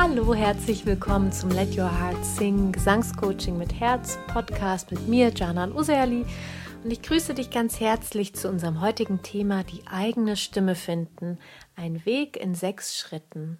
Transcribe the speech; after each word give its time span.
Hallo, 0.00 0.32
herzlich 0.32 0.86
willkommen 0.86 1.32
zum 1.32 1.50
Let 1.50 1.76
Your 1.76 1.90
Heart 1.90 2.24
Sing 2.24 2.70
Gesangscoaching 2.70 3.58
mit 3.58 3.80
Herz 3.80 4.16
Podcast 4.28 4.92
mit 4.92 5.08
mir, 5.08 5.32
Janan 5.34 5.74
Userli. 5.74 6.24
Und 6.84 6.92
ich 6.92 7.02
grüße 7.02 7.34
dich 7.34 7.50
ganz 7.50 7.80
herzlich 7.80 8.32
zu 8.32 8.48
unserem 8.48 8.80
heutigen 8.80 9.24
Thema, 9.24 9.64
die 9.64 9.82
eigene 9.88 10.36
Stimme 10.36 10.76
finden. 10.76 11.38
Ein 11.74 12.06
Weg 12.06 12.36
in 12.36 12.54
sechs 12.54 12.96
Schritten. 12.96 13.58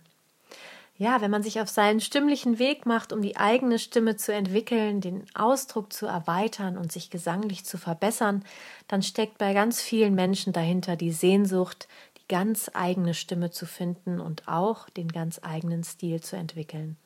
Ja, 1.01 1.21
wenn 1.21 1.31
man 1.31 1.45
sich 1.45 1.61
auf 1.61 1.69
seinen 1.69 2.01
stimmlichen 2.01 2.59
Weg 2.61 2.87
macht, 2.87 3.13
um 3.13 3.23
die 3.23 3.37
eigene 3.37 3.81
Stimme 3.81 4.17
zu 4.17 4.33
entwickeln, 4.33 5.01
den 5.01 5.25
Ausdruck 5.35 5.93
zu 5.93 6.07
erweitern 6.07 6.77
und 6.77 6.91
sich 6.91 7.09
gesanglich 7.09 7.65
zu 7.65 7.79
verbessern, 7.79 8.45
dann 8.87 9.03
steckt 9.03 9.39
bei 9.39 9.55
ganz 9.55 9.81
vielen 9.81 10.17
Menschen 10.17 10.53
dahinter 10.53 10.97
die 10.97 11.13
Sehnsucht, 11.13 11.87
ganz 12.29 12.71
eigene 12.75 13.15
Stimme 13.15 13.51
zu 13.51 13.67
finden 13.67 14.21
und 14.21 14.49
auch 14.49 14.89
den 14.91 15.09
ganz 15.09 15.41
eigenen 15.43 15.83
Stil 15.85 16.21
zu 16.21 16.37
entwickeln. 16.37 16.97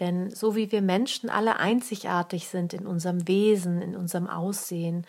Denn 0.00 0.30
so 0.30 0.54
wie 0.54 0.70
wir 0.70 0.80
Menschen 0.80 1.28
alle 1.28 1.58
einzigartig 1.58 2.48
sind 2.48 2.72
in 2.72 2.86
unserem 2.86 3.26
Wesen, 3.26 3.82
in 3.82 3.96
unserem 3.96 4.28
Aussehen, 4.28 5.06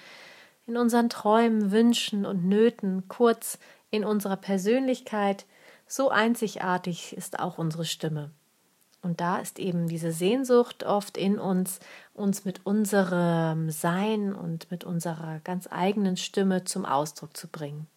in 0.65 0.77
unseren 0.77 1.09
Träumen, 1.09 1.71
Wünschen 1.71 2.25
und 2.25 2.45
Nöten, 2.45 3.07
kurz 3.07 3.59
in 3.91 4.03
unserer 4.03 4.37
Persönlichkeit, 4.37 5.45
so 5.87 6.09
einzigartig 6.09 7.15
ist 7.17 7.39
auch 7.39 7.57
unsere 7.57 7.85
Stimme. 7.85 8.31
Und 9.01 9.21
da 9.21 9.37
ist 9.37 9.59
eben 9.59 9.87
diese 9.87 10.11
Sehnsucht 10.11 10.83
oft 10.83 11.17
in 11.17 11.39
uns, 11.39 11.79
uns 12.13 12.45
mit 12.45 12.65
unserem 12.65 13.69
Sein 13.69 14.33
und 14.33 14.69
mit 14.71 14.83
unserer 14.83 15.39
ganz 15.43 15.67
eigenen 15.71 16.17
Stimme 16.17 16.65
zum 16.65 16.85
Ausdruck 16.85 17.35
zu 17.35 17.47
bringen. 17.47 17.87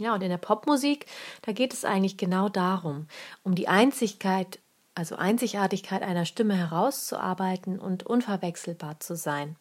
Ja, 0.00 0.14
und 0.14 0.22
in 0.22 0.30
der 0.30 0.38
Popmusik, 0.38 1.04
da 1.42 1.52
geht 1.52 1.74
es 1.74 1.84
eigentlich 1.84 2.16
genau 2.16 2.48
darum, 2.48 3.06
um 3.42 3.54
die 3.54 3.68
Einzigkeit, 3.68 4.58
also 4.94 5.16
Einzigartigkeit 5.16 6.02
einer 6.02 6.24
Stimme 6.24 6.54
herauszuarbeiten 6.54 7.78
und 7.78 8.04
unverwechselbar 8.06 8.98
zu 9.00 9.14
sein. 9.14 9.56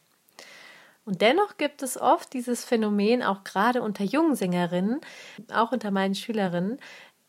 Und 1.03 1.21
dennoch 1.21 1.57
gibt 1.57 1.83
es 1.83 1.99
oft 1.99 2.33
dieses 2.33 2.63
Phänomen, 2.63 3.21
auch 3.21 3.43
gerade 3.43 3.81
unter 3.81 4.03
jungen 4.05 4.35
Sängerinnen, 4.35 5.01
auch 5.51 5.73
unter 5.73 5.91
meinen 5.91 6.15
Schülerinnen, 6.15 6.77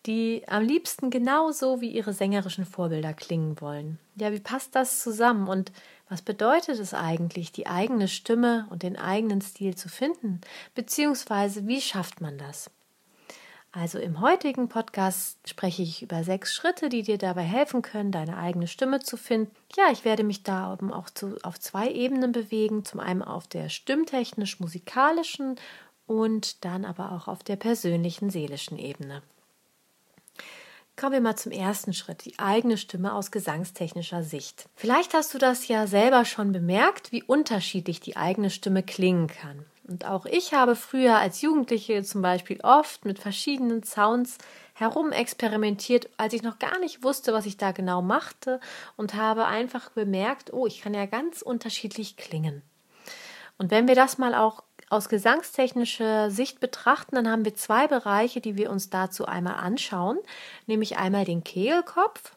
die 0.07 0.45
am 0.47 0.63
liebsten 0.63 1.11
genauso 1.11 1.81
wie 1.81 1.91
ihre 1.91 2.13
sängerischen 2.13 2.65
Vorbilder 2.65 3.13
klingen 3.13 3.61
wollen. 3.61 3.99
Ja, 4.15 4.33
wie 4.33 4.41
passt 4.41 4.77
das 4.77 5.01
zusammen 5.01 5.49
und 5.49 5.73
was 6.09 6.23
bedeutet 6.23 6.79
es 6.79 6.95
eigentlich, 6.95 7.53
die 7.53 7.67
eigene 7.67 8.07
Stimme 8.07 8.67
und 8.71 8.83
den 8.83 8.97
eigenen 8.97 9.41
Stil 9.41 9.75
zu 9.75 9.89
finden? 9.89 10.41
Beziehungsweise 10.75 11.67
wie 11.67 11.81
schafft 11.81 12.21
man 12.21 12.39
das? 12.39 12.71
Also 13.73 14.01
im 14.01 14.21
heutigen 14.21 14.69
Podcast 14.69 15.39
spreche 15.49 15.83
ich 15.83 16.03
über 16.03 16.25
sechs 16.25 16.53
Schritte, 16.53 16.89
die 16.89 17.03
dir 17.03 17.19
dabei 17.19 17.43
helfen 17.43 17.83
können, 17.83 18.11
deine 18.11 18.37
eigene 18.37 18.67
Stimme 18.67 18.99
zu 18.99 19.17
finden. 19.17 19.55
Ja, 19.77 19.93
ich 19.93 20.05
werde 20.05 20.25
mich 20.25 20.43
da 20.43 20.73
oben 20.73 20.93
auch 20.93 21.09
zu, 21.09 21.37
auf 21.45 21.61
zwei 21.61 21.89
Ebenen 21.89 22.33
bewegen. 22.33 22.85
Zum 22.85 22.99
einen 22.99 23.23
auf 23.23 23.47
der 23.47 23.69
stimmtechnisch-musikalischen 23.69 25.55
und 26.09 26.65
dann 26.65 26.85
aber 26.85 27.13
auch 27.13 27.29
auf 27.29 27.45
der 27.45 27.55
persönlichen, 27.55 28.31
seelischen 28.31 28.77
Ebene. 28.77 29.23
Kommen 30.97 31.13
wir 31.13 31.21
mal 31.21 31.37
zum 31.37 31.53
ersten 31.53 31.93
Schritt, 31.93 32.25
die 32.25 32.39
eigene 32.41 32.77
Stimme 32.77 33.15
aus 33.15 33.31
gesangstechnischer 33.31 34.25
Sicht. 34.25 34.69
Vielleicht 34.75 35.15
hast 35.15 35.33
du 35.33 35.39
das 35.39 35.69
ja 35.69 35.87
selber 35.87 36.25
schon 36.25 36.51
bemerkt, 36.51 37.13
wie 37.13 37.23
unterschiedlich 37.23 38.01
die 38.01 38.17
eigene 38.17 38.51
Stimme 38.51 38.83
klingen 38.83 39.29
kann. 39.29 39.65
Und 39.91 40.07
auch 40.07 40.25
ich 40.25 40.55
habe 40.55 40.77
früher 40.77 41.17
als 41.17 41.43
Jugendliche 41.43 42.05
zum 42.05 42.23
Beispiel 42.23 42.61
oft 42.63 43.05
mit 43.05 43.19
verschiedenen 43.19 43.83
Sounds 43.83 44.39
herumexperimentiert, 44.75 46.09
als 46.17 46.33
ich 46.33 46.45
noch 46.45 46.61
gar 46.61 46.79
nicht 46.79 47.03
wusste, 47.03 47.33
was 47.33 47.45
ich 47.45 47.57
da 47.57 47.73
genau 47.73 48.01
machte 48.01 48.61
und 48.97 49.15
habe 49.15 49.47
einfach 49.47 49.91
bemerkt, 49.91 50.53
oh, 50.53 50.69
ich 50.69 50.81
kann 50.81 50.95
ja 50.95 51.07
ganz 51.07 51.43
unterschiedlich 51.43 52.17
klingen. 52.17 52.63
Und 53.59 53.73
wenn 53.73 53.89
wir 53.89 53.97
das 53.97 54.17
mal 54.17 54.37
auch 54.37 54.63
aus 54.91 55.09
gesangstechnischer 55.09 56.31
Sicht 56.31 56.61
betrachten, 56.61 57.17
dann 57.17 57.29
haben 57.29 57.45
wir 57.45 57.57
zwei 57.57 57.89
Bereiche, 57.89 58.41
die 58.41 58.57
wir 58.57 58.71
uns 58.71 58.91
dazu 58.91 59.27
einmal 59.27 59.55
anschauen, 59.55 60.19
nämlich 60.67 60.99
einmal 60.99 61.25
den 61.25 61.43
Kehlkopf, 61.43 62.37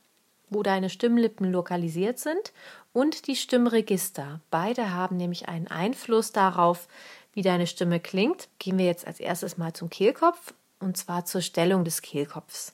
wo 0.50 0.64
deine 0.64 0.90
Stimmlippen 0.90 1.52
lokalisiert 1.52 2.18
sind, 2.18 2.52
und 2.94 3.28
die 3.28 3.36
Stimmregister. 3.36 4.40
Beide 4.52 4.94
haben 4.94 5.18
nämlich 5.18 5.50
einen 5.50 5.68
Einfluss 5.68 6.32
darauf, 6.32 6.88
wie 7.34 7.42
deine 7.42 7.68
Stimme 7.68 8.00
klingt, 8.00 8.48
gehen 8.60 8.78
wir 8.78 8.86
jetzt 8.86 9.06
als 9.06 9.20
erstes 9.20 9.58
mal 9.58 9.74
zum 9.74 9.90
Kehlkopf 9.90 10.54
und 10.80 10.98
zwar 10.98 11.26
zur 11.26 11.42
Stellung 11.42 11.84
des 11.84 12.02
Kehlkopfs. 12.02 12.74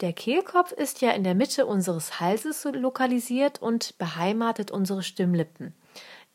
Der 0.00 0.12
Kehlkopf 0.12 0.70
ist 0.72 1.00
ja 1.00 1.10
in 1.10 1.24
der 1.24 1.34
Mitte 1.34 1.66
unseres 1.66 2.20
Halses 2.20 2.64
lokalisiert 2.72 3.60
und 3.60 3.98
beheimatet 3.98 4.70
unsere 4.70 5.02
Stimmlippen. 5.02 5.74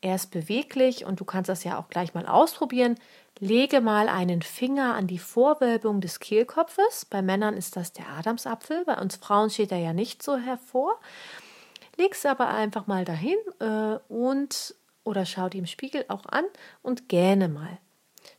Er 0.02 0.16
ist 0.16 0.30
beweglich 0.30 1.06
und 1.06 1.20
du 1.20 1.24
kannst 1.24 1.48
das 1.48 1.64
ja 1.64 1.78
auch 1.78 1.88
gleich 1.88 2.12
mal 2.12 2.26
ausprobieren. 2.26 2.96
Lege 3.38 3.80
mal 3.80 4.10
einen 4.10 4.42
Finger 4.42 4.94
an 4.94 5.06
die 5.06 5.18
Vorwölbung 5.18 6.02
des 6.02 6.20
Kehlkopfes. 6.20 7.06
Bei 7.06 7.22
Männern 7.22 7.56
ist 7.56 7.76
das 7.76 7.92
der 7.92 8.08
Adamsapfel, 8.10 8.84
bei 8.84 9.00
uns 9.00 9.16
Frauen 9.16 9.48
steht 9.48 9.72
er 9.72 9.78
ja 9.78 9.94
nicht 9.94 10.22
so 10.22 10.36
hervor. 10.36 11.00
Leg 11.96 12.12
es 12.12 12.26
aber 12.26 12.48
einfach 12.48 12.86
mal 12.86 13.06
dahin 13.06 13.38
äh, 13.60 13.98
und 14.08 14.74
oder 15.04 15.26
schau 15.26 15.48
dir 15.48 15.58
im 15.58 15.66
Spiegel 15.66 16.04
auch 16.08 16.26
an 16.26 16.44
und 16.82 17.08
gähne 17.08 17.48
mal. 17.48 17.78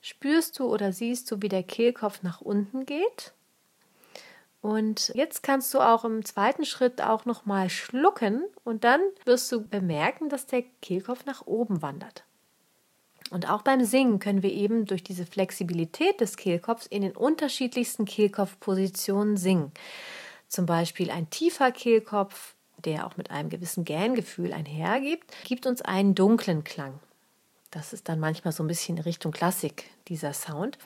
Spürst 0.01 0.59
du 0.59 0.65
oder 0.65 0.91
siehst 0.91 1.29
du, 1.31 1.41
wie 1.41 1.49
der 1.49 1.63
Kehlkopf 1.63 2.23
nach 2.23 2.41
unten 2.41 2.85
geht? 2.85 3.33
Und 4.61 5.11
jetzt 5.13 5.43
kannst 5.43 5.71
du 5.75 5.79
auch 5.79 6.05
im 6.05 6.25
zweiten 6.25 6.65
Schritt 6.65 6.99
auch 6.99 7.25
noch 7.25 7.45
mal 7.45 7.69
schlucken 7.69 8.43
und 8.63 8.83
dann 8.83 8.99
wirst 9.23 9.51
du 9.51 9.61
bemerken, 9.61 10.27
dass 10.27 10.47
der 10.47 10.63
Kehlkopf 10.81 11.25
nach 11.25 11.45
oben 11.45 11.83
wandert. 11.83 12.23
Und 13.29 13.47
auch 13.49 13.61
beim 13.61 13.83
Singen 13.83 14.17
können 14.17 14.41
wir 14.41 14.51
eben 14.51 14.85
durch 14.85 15.03
diese 15.03 15.27
Flexibilität 15.27 16.19
des 16.19 16.35
Kehlkopfs 16.35 16.87
in 16.87 17.03
den 17.03 17.15
unterschiedlichsten 17.15 18.05
Kehlkopfpositionen 18.05 19.37
singen. 19.37 19.71
Zum 20.47 20.65
Beispiel 20.65 21.11
ein 21.11 21.29
tiefer 21.29 21.71
Kehlkopf 21.71 22.54
der 22.85 23.05
auch 23.05 23.17
mit 23.17 23.31
einem 23.31 23.49
gewissen 23.49 23.85
Gähngefühl 23.85 24.53
einhergibt, 24.53 25.25
gibt 25.43 25.65
uns 25.65 25.81
einen 25.81 26.15
dunklen 26.15 26.63
Klang. 26.63 26.99
Das 27.75 27.91
ist 27.91 28.07
dann 28.07 28.21
manchmal 28.21 28.53
so 28.53 28.63
ein 28.63 28.67
bisschen 28.67 28.97
Richtung 28.99 29.33
Klassik, 29.33 29.89
dieser 30.07 30.31
Sound. 30.31 30.77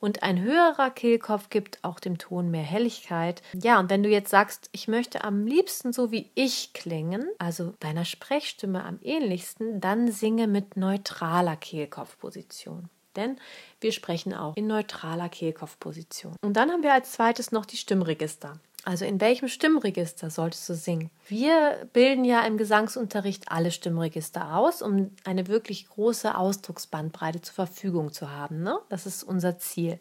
Und 0.00 0.22
ein 0.22 0.38
höherer 0.42 0.90
Kehlkopf 0.90 1.48
gibt 1.48 1.82
auch 1.82 1.98
dem 1.98 2.18
Ton 2.18 2.50
mehr 2.50 2.62
Helligkeit. 2.62 3.40
Ja, 3.54 3.80
und 3.80 3.88
wenn 3.88 4.02
du 4.02 4.10
jetzt 4.10 4.30
sagst, 4.30 4.68
ich 4.72 4.86
möchte 4.86 5.24
am 5.24 5.46
liebsten 5.46 5.94
so 5.94 6.12
wie 6.12 6.30
ich 6.34 6.74
klingen, 6.74 7.24
also 7.38 7.72
deiner 7.80 8.04
Sprechstimme 8.04 8.84
am 8.84 8.98
ähnlichsten, 9.00 9.80
dann 9.80 10.12
singe 10.12 10.46
mit 10.46 10.76
neutraler 10.76 11.56
Kehlkopfposition 11.56 12.90
denn 13.16 13.38
wir 13.80 13.92
sprechen 13.92 14.34
auch 14.34 14.56
in 14.56 14.66
neutraler 14.66 15.28
Kehlkopfposition. 15.30 16.36
Und 16.42 16.54
dann 16.54 16.70
haben 16.70 16.82
wir 16.82 16.92
als 16.92 17.12
zweites 17.12 17.50
noch 17.50 17.64
die 17.64 17.78
Stimmregister. 17.78 18.60
Also 18.86 19.04
in 19.04 19.20
welchem 19.20 19.48
Stimmregister 19.48 20.30
solltest 20.30 20.68
du 20.68 20.74
singen? 20.74 21.10
Wir 21.26 21.88
bilden 21.92 22.24
ja 22.24 22.46
im 22.46 22.56
Gesangsunterricht 22.56 23.50
alle 23.50 23.72
Stimmregister 23.72 24.56
aus, 24.56 24.80
um 24.80 25.10
eine 25.24 25.48
wirklich 25.48 25.88
große 25.88 26.38
Ausdrucksbandbreite 26.38 27.40
zur 27.40 27.54
Verfügung 27.54 28.12
zu 28.12 28.30
haben. 28.30 28.62
Ne? 28.62 28.78
Das 28.88 29.04
ist 29.04 29.24
unser 29.24 29.58
Ziel. 29.58 29.98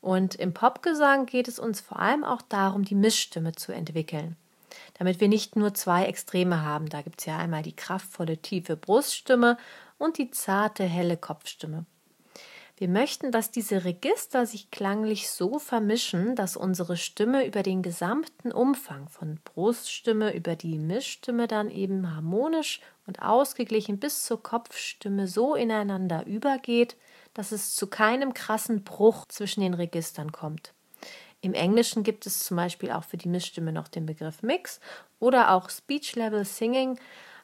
Und 0.00 0.36
im 0.36 0.54
Popgesang 0.54 1.26
geht 1.26 1.48
es 1.48 1.58
uns 1.58 1.82
vor 1.82 1.98
allem 1.98 2.24
auch 2.24 2.40
darum, 2.40 2.82
die 2.82 2.94
Mischstimme 2.94 3.52
zu 3.52 3.72
entwickeln. 3.72 4.36
Damit 4.98 5.20
wir 5.20 5.28
nicht 5.28 5.54
nur 5.54 5.74
zwei 5.74 6.06
Extreme 6.06 6.62
haben. 6.62 6.88
Da 6.88 7.02
gibt 7.02 7.20
es 7.20 7.26
ja 7.26 7.36
einmal 7.36 7.62
die 7.62 7.76
kraftvolle, 7.76 8.38
tiefe 8.38 8.78
Bruststimme 8.78 9.58
und 9.98 10.16
die 10.16 10.30
zarte, 10.30 10.84
helle 10.84 11.18
Kopfstimme. 11.18 11.84
Wir 12.78 12.88
möchten, 12.88 13.32
dass 13.32 13.50
diese 13.50 13.84
Register 13.84 14.46
sich 14.46 14.70
klanglich 14.70 15.30
so 15.30 15.58
vermischen, 15.58 16.36
dass 16.36 16.56
unsere 16.56 16.96
Stimme 16.96 17.44
über 17.44 17.64
den 17.64 17.82
gesamten 17.82 18.52
Umfang 18.52 19.08
von 19.08 19.40
Bruststimme 19.42 20.32
über 20.32 20.54
die 20.54 20.78
Mischstimme 20.78 21.48
dann 21.48 21.72
eben 21.72 22.14
harmonisch 22.14 22.80
und 23.04 23.20
ausgeglichen 23.20 23.98
bis 23.98 24.22
zur 24.22 24.40
Kopfstimme 24.40 25.26
so 25.26 25.56
ineinander 25.56 26.24
übergeht, 26.24 26.96
dass 27.34 27.50
es 27.50 27.74
zu 27.74 27.88
keinem 27.88 28.32
krassen 28.32 28.84
Bruch 28.84 29.26
zwischen 29.26 29.62
den 29.62 29.74
Registern 29.74 30.30
kommt. 30.30 30.72
Im 31.40 31.54
Englischen 31.54 32.04
gibt 32.04 32.26
es 32.26 32.44
zum 32.44 32.56
Beispiel 32.58 32.92
auch 32.92 33.04
für 33.04 33.16
die 33.16 33.28
Mischstimme 33.28 33.72
noch 33.72 33.88
den 33.88 34.06
Begriff 34.06 34.42
Mix 34.44 34.78
oder 35.18 35.52
auch 35.52 35.68
Speech 35.68 36.14
Level 36.14 36.44
Singing, 36.44 36.96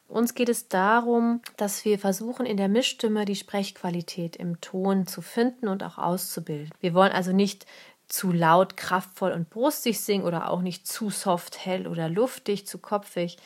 uns 0.07 0.35
geht 0.35 0.49
es 0.49 0.67
darum, 0.67 1.41
dass 1.57 1.83
wir 1.85 1.99
versuchen, 1.99 2.45
in 2.45 2.57
der 2.57 2.69
Mischstimme 2.69 3.25
die 3.25 3.35
Sprechqualität 3.35 4.35
im 4.35 4.61
Ton 4.61 5.07
zu 5.07 5.21
finden 5.21 5.67
und 5.67 5.83
auch 5.83 5.97
auszubilden. 5.97 6.71
Wir 6.79 6.93
wollen 6.93 7.11
also 7.11 7.31
nicht 7.31 7.65
zu 8.07 8.31
laut, 8.31 8.77
kraftvoll 8.77 9.31
und 9.31 9.49
brustig 9.49 9.99
singen 9.99 10.25
oder 10.25 10.51
auch 10.51 10.61
nicht 10.61 10.87
zu 10.87 11.09
soft, 11.09 11.65
hell 11.65 11.87
oder 11.87 12.07
luftig, 12.07 12.67
zu 12.67 12.77
kopfig. 12.77 13.37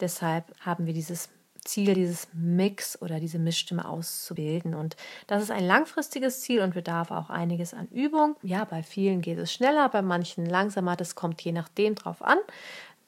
Deshalb 0.00 0.44
haben 0.60 0.86
wir 0.86 0.92
dieses 0.92 1.28
Ziel, 1.64 1.94
dieses 1.94 2.28
Mix 2.32 3.00
oder 3.00 3.20
diese 3.20 3.38
Mischstimme 3.38 3.86
auszubilden. 3.86 4.74
Und 4.74 4.96
das 5.26 5.42
ist 5.42 5.50
ein 5.50 5.66
langfristiges 5.66 6.40
Ziel 6.40 6.60
und 6.60 6.74
bedarf 6.74 7.10
auch 7.10 7.30
einiges 7.30 7.74
an 7.74 7.88
Übung. 7.88 8.36
Ja, 8.42 8.64
bei 8.64 8.82
vielen 8.82 9.20
geht 9.20 9.38
es 9.38 9.52
schneller, 9.52 9.88
bei 9.88 10.02
manchen 10.02 10.46
langsamer. 10.46 10.96
Das 10.96 11.14
kommt 11.14 11.42
je 11.42 11.52
nachdem 11.52 11.94
drauf 11.94 12.22
an 12.22 12.38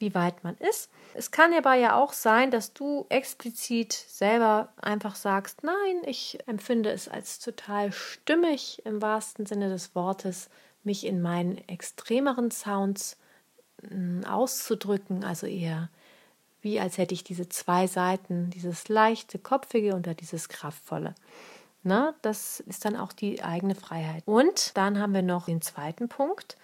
wie 0.00 0.14
weit 0.14 0.43
man 0.43 0.56
ist. 0.56 0.91
Es 1.14 1.31
kann 1.31 1.52
aber 1.55 1.75
ja 1.75 1.94
auch 1.94 2.12
sein, 2.12 2.50
dass 2.50 2.73
du 2.73 3.06
explizit 3.08 3.93
selber 3.93 4.73
einfach 4.81 5.14
sagst, 5.14 5.62
nein, 5.62 6.02
ich 6.05 6.38
empfinde 6.47 6.91
es 6.91 7.08
als 7.08 7.38
total 7.38 7.93
stimmig 7.93 8.82
im 8.85 9.00
wahrsten 9.00 9.47
Sinne 9.47 9.69
des 9.69 9.94
Wortes, 9.94 10.50
mich 10.82 11.06
in 11.06 11.23
meinen 11.23 11.58
extremeren 11.69 12.50
Sounds 12.50 13.17
hm, 13.88 14.25
auszudrücken, 14.25 15.25
also 15.25 15.47
eher 15.47 15.91
wie 16.62 16.81
als 16.81 16.99
hätte 16.99 17.14
ich 17.14 17.25
diese 17.25 17.49
zwei 17.49 17.87
Seiten, 17.87 18.50
dieses 18.50 18.88
leichte, 18.88 19.38
kopfige 19.38 19.94
und 19.94 20.08
dieses 20.20 20.49
kraftvolle. 20.49 21.14
Na, 21.82 22.14
das 22.20 22.61
ist 22.61 22.85
dann 22.85 22.97
auch 22.97 23.12
die 23.12 23.43
eigene 23.43 23.75
Freiheit. 23.75 24.23
Und 24.26 24.76
dann 24.76 24.99
haben 24.99 25.14
wir 25.14 25.23
noch 25.23 25.47
den 25.47 25.62
zweiten 25.62 26.08
Punkt. 26.08 26.58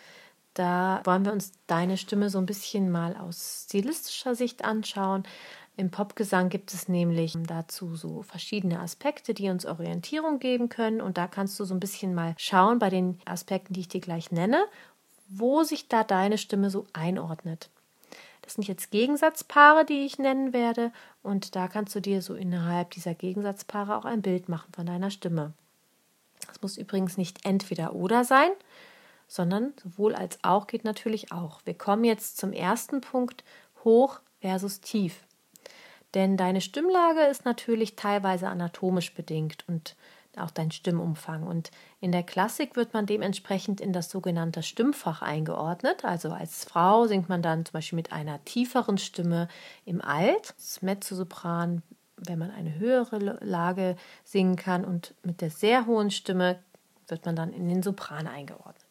Da 0.56 1.02
wollen 1.04 1.26
wir 1.26 1.32
uns 1.32 1.52
deine 1.66 1.98
Stimme 1.98 2.30
so 2.30 2.38
ein 2.38 2.46
bisschen 2.46 2.90
mal 2.90 3.14
aus 3.14 3.66
stilistischer 3.66 4.34
Sicht 4.34 4.64
anschauen. 4.64 5.24
Im 5.76 5.90
Popgesang 5.90 6.48
gibt 6.48 6.72
es 6.72 6.88
nämlich 6.88 7.36
dazu 7.46 7.94
so 7.94 8.22
verschiedene 8.22 8.80
Aspekte, 8.80 9.34
die 9.34 9.50
uns 9.50 9.66
Orientierung 9.66 10.38
geben 10.38 10.70
können. 10.70 11.02
Und 11.02 11.18
da 11.18 11.26
kannst 11.26 11.60
du 11.60 11.66
so 11.66 11.74
ein 11.74 11.80
bisschen 11.80 12.14
mal 12.14 12.34
schauen 12.38 12.78
bei 12.78 12.88
den 12.88 13.20
Aspekten, 13.26 13.74
die 13.74 13.80
ich 13.80 13.88
dir 13.88 14.00
gleich 14.00 14.32
nenne, 14.32 14.64
wo 15.28 15.62
sich 15.62 15.88
da 15.88 16.04
deine 16.04 16.38
Stimme 16.38 16.70
so 16.70 16.86
einordnet. 16.94 17.68
Das 18.40 18.54
sind 18.54 18.66
jetzt 18.66 18.90
Gegensatzpaare, 18.90 19.84
die 19.84 20.06
ich 20.06 20.18
nennen 20.18 20.54
werde. 20.54 20.90
Und 21.22 21.54
da 21.54 21.68
kannst 21.68 21.94
du 21.94 22.00
dir 22.00 22.22
so 22.22 22.34
innerhalb 22.34 22.92
dieser 22.92 23.12
Gegensatzpaare 23.14 23.94
auch 23.94 24.06
ein 24.06 24.22
Bild 24.22 24.48
machen 24.48 24.72
von 24.74 24.86
deiner 24.86 25.10
Stimme. 25.10 25.52
Das 26.46 26.62
muss 26.62 26.78
übrigens 26.78 27.18
nicht 27.18 27.44
entweder 27.44 27.94
oder 27.94 28.24
sein, 28.24 28.50
sondern 29.26 29.74
sowohl 29.82 30.14
als 30.14 30.38
auch 30.42 30.66
geht 30.66 30.84
natürlich 30.84 31.32
auch. 31.32 31.60
Wir 31.64 31.74
kommen 31.74 32.04
jetzt 32.04 32.38
zum 32.38 32.52
ersten 32.52 33.00
Punkt, 33.00 33.44
hoch 33.84 34.20
versus 34.40 34.80
tief. 34.80 35.24
Denn 36.14 36.36
deine 36.36 36.60
Stimmlage 36.60 37.22
ist 37.22 37.44
natürlich 37.44 37.96
teilweise 37.96 38.48
anatomisch 38.48 39.12
bedingt 39.14 39.64
und 39.68 39.96
auch 40.36 40.50
dein 40.50 40.70
Stimmumfang. 40.70 41.42
Und 41.42 41.70
in 42.00 42.12
der 42.12 42.22
Klassik 42.22 42.76
wird 42.76 42.92
man 42.94 43.06
dementsprechend 43.06 43.80
in 43.80 43.92
das 43.92 44.10
sogenannte 44.10 44.62
Stimmfach 44.62 45.22
eingeordnet. 45.22 46.04
Also 46.04 46.30
als 46.30 46.64
Frau 46.64 47.06
singt 47.06 47.28
man 47.28 47.42
dann 47.42 47.64
zum 47.64 47.72
Beispiel 47.72 47.96
mit 47.96 48.12
einer 48.12 48.44
tieferen 48.44 48.98
Stimme 48.98 49.48
im 49.84 50.00
Alt, 50.00 50.54
das 50.56 50.82
Mezzosopran, 50.82 51.82
wenn 52.16 52.38
man 52.38 52.50
eine 52.50 52.78
höhere 52.78 53.18
Lage 53.42 53.96
singen 54.24 54.56
kann. 54.56 54.84
Und 54.84 55.14
mit 55.22 55.40
der 55.40 55.50
sehr 55.50 55.86
hohen 55.86 56.10
Stimme 56.10 56.58
wird 57.08 57.24
man 57.24 57.36
dann 57.36 57.52
in 57.52 57.68
den 57.68 57.82
Sopran 57.82 58.26
eingeordnet. 58.26 58.85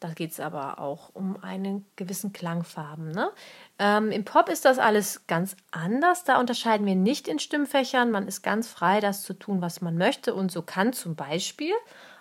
Da 0.00 0.10
geht 0.10 0.30
es 0.30 0.40
aber 0.40 0.78
auch 0.78 1.10
um 1.14 1.42
einen 1.42 1.84
gewissen 1.96 2.32
Klangfarben. 2.32 3.10
Ne? 3.10 3.30
Ähm, 3.78 4.12
Im 4.12 4.24
Pop 4.24 4.48
ist 4.48 4.64
das 4.64 4.78
alles 4.78 5.26
ganz 5.26 5.56
anders. 5.72 6.24
Da 6.24 6.38
unterscheiden 6.38 6.86
wir 6.86 6.94
nicht 6.94 7.26
in 7.26 7.40
Stimmfächern. 7.40 8.10
Man 8.10 8.28
ist 8.28 8.42
ganz 8.42 8.68
frei, 8.68 9.00
das 9.00 9.22
zu 9.22 9.34
tun, 9.34 9.60
was 9.60 9.80
man 9.80 9.96
möchte. 9.96 10.34
Und 10.34 10.52
so 10.52 10.62
kann 10.62 10.92
zum 10.92 11.16
Beispiel 11.16 11.74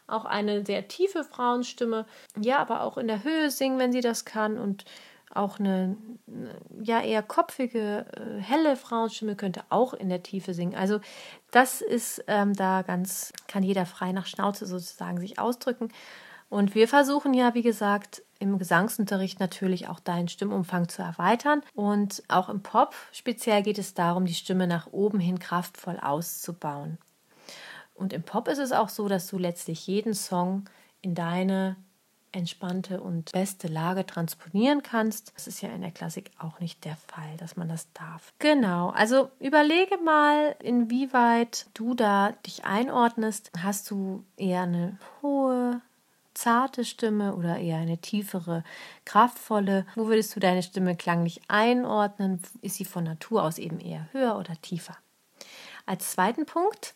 auch 0.07 0.25
eine 0.25 0.65
sehr 0.65 0.88
tiefe 0.88 1.24
Frauenstimme, 1.24 2.06
ja, 2.39 2.59
aber 2.59 2.81
auch 2.81 2.97
in 2.97 3.07
der 3.07 3.24
Höhe 3.24 3.51
singen, 3.51 3.77
wenn 3.77 3.91
sie 3.91 4.01
das 4.01 4.25
kann. 4.25 4.57
Und 4.57 4.85
auch 5.33 5.59
eine, 5.59 5.97
ja, 6.81 7.01
eher 7.01 7.21
kopfige, 7.21 8.06
äh, 8.15 8.41
helle 8.41 8.75
Frauenstimme 8.75 9.35
könnte 9.35 9.62
auch 9.69 9.94
in 9.94 10.09
der 10.09 10.23
Tiefe 10.23 10.53
singen. 10.53 10.75
Also 10.75 11.00
das 11.51 11.81
ist 11.81 12.23
ähm, 12.27 12.53
da 12.53 12.81
ganz, 12.81 13.33
kann 13.47 13.62
jeder 13.62 13.85
frei 13.85 14.13
nach 14.13 14.25
Schnauze 14.25 14.65
sozusagen 14.65 15.19
sich 15.19 15.38
ausdrücken. 15.38 15.89
Und 16.49 16.75
wir 16.75 16.88
versuchen 16.88 17.33
ja, 17.33 17.53
wie 17.53 17.61
gesagt, 17.61 18.23
im 18.39 18.57
Gesangsunterricht 18.57 19.39
natürlich 19.39 19.88
auch 19.88 19.99
deinen 19.99 20.27
Stimmumfang 20.27 20.88
zu 20.88 21.01
erweitern. 21.01 21.61
Und 21.73 22.23
auch 22.27 22.49
im 22.49 22.61
Pop 22.61 22.95
speziell 23.11 23.63
geht 23.63 23.79
es 23.79 23.94
darum, 23.94 24.25
die 24.25 24.33
Stimme 24.33 24.67
nach 24.67 24.88
oben 24.91 25.19
hin 25.19 25.39
kraftvoll 25.39 25.99
auszubauen. 25.99 26.97
Und 27.94 28.13
im 28.13 28.23
Pop 28.23 28.47
ist 28.47 28.59
es 28.59 28.71
auch 28.71 28.89
so, 28.89 29.07
dass 29.07 29.27
du 29.27 29.38
letztlich 29.38 29.88
jeden 29.88 30.13
Song 30.13 30.65
in 31.01 31.15
deine 31.15 31.75
entspannte 32.31 33.01
und 33.01 33.31
beste 33.31 33.67
Lage 33.67 34.05
transponieren 34.05 34.83
kannst. 34.83 35.33
Das 35.35 35.47
ist 35.47 35.61
ja 35.61 35.69
in 35.69 35.81
der 35.81 35.91
Klassik 35.91 36.29
auch 36.38 36.59
nicht 36.59 36.85
der 36.85 36.95
Fall, 36.95 37.38
dass 37.38 37.55
man 37.55 37.69
das 37.69 37.91
darf. 37.94 38.33
Genau, 38.39 38.89
also 38.89 39.31
überlege 39.39 39.97
mal, 39.97 40.55
inwieweit 40.61 41.67
du 41.73 41.95
da 41.95 42.33
dich 42.45 42.65
einordnest. 42.65 43.51
Hast 43.57 43.89
du 43.89 44.23
eher 44.35 44.63
eine 44.63 44.99
hohe 45.21 45.81
zarte 46.37 46.85
Stimme 46.85 47.35
oder 47.35 47.57
eher 47.57 47.77
eine 47.77 47.97
tiefere, 47.97 48.63
kraftvolle? 49.05 49.85
Wo 49.95 50.07
würdest 50.07 50.35
du 50.35 50.39
deine 50.39 50.63
Stimme 50.63 50.95
klanglich 50.95 51.41
einordnen? 51.47 52.41
Ist 52.61 52.75
sie 52.75 52.85
von 52.85 53.03
Natur 53.03 53.43
aus 53.43 53.57
eben 53.57 53.79
eher 53.79 54.07
höher 54.11 54.37
oder 54.37 54.53
tiefer? 54.61 54.97
Als 55.85 56.11
zweiten 56.11 56.45
Punkt 56.45 56.93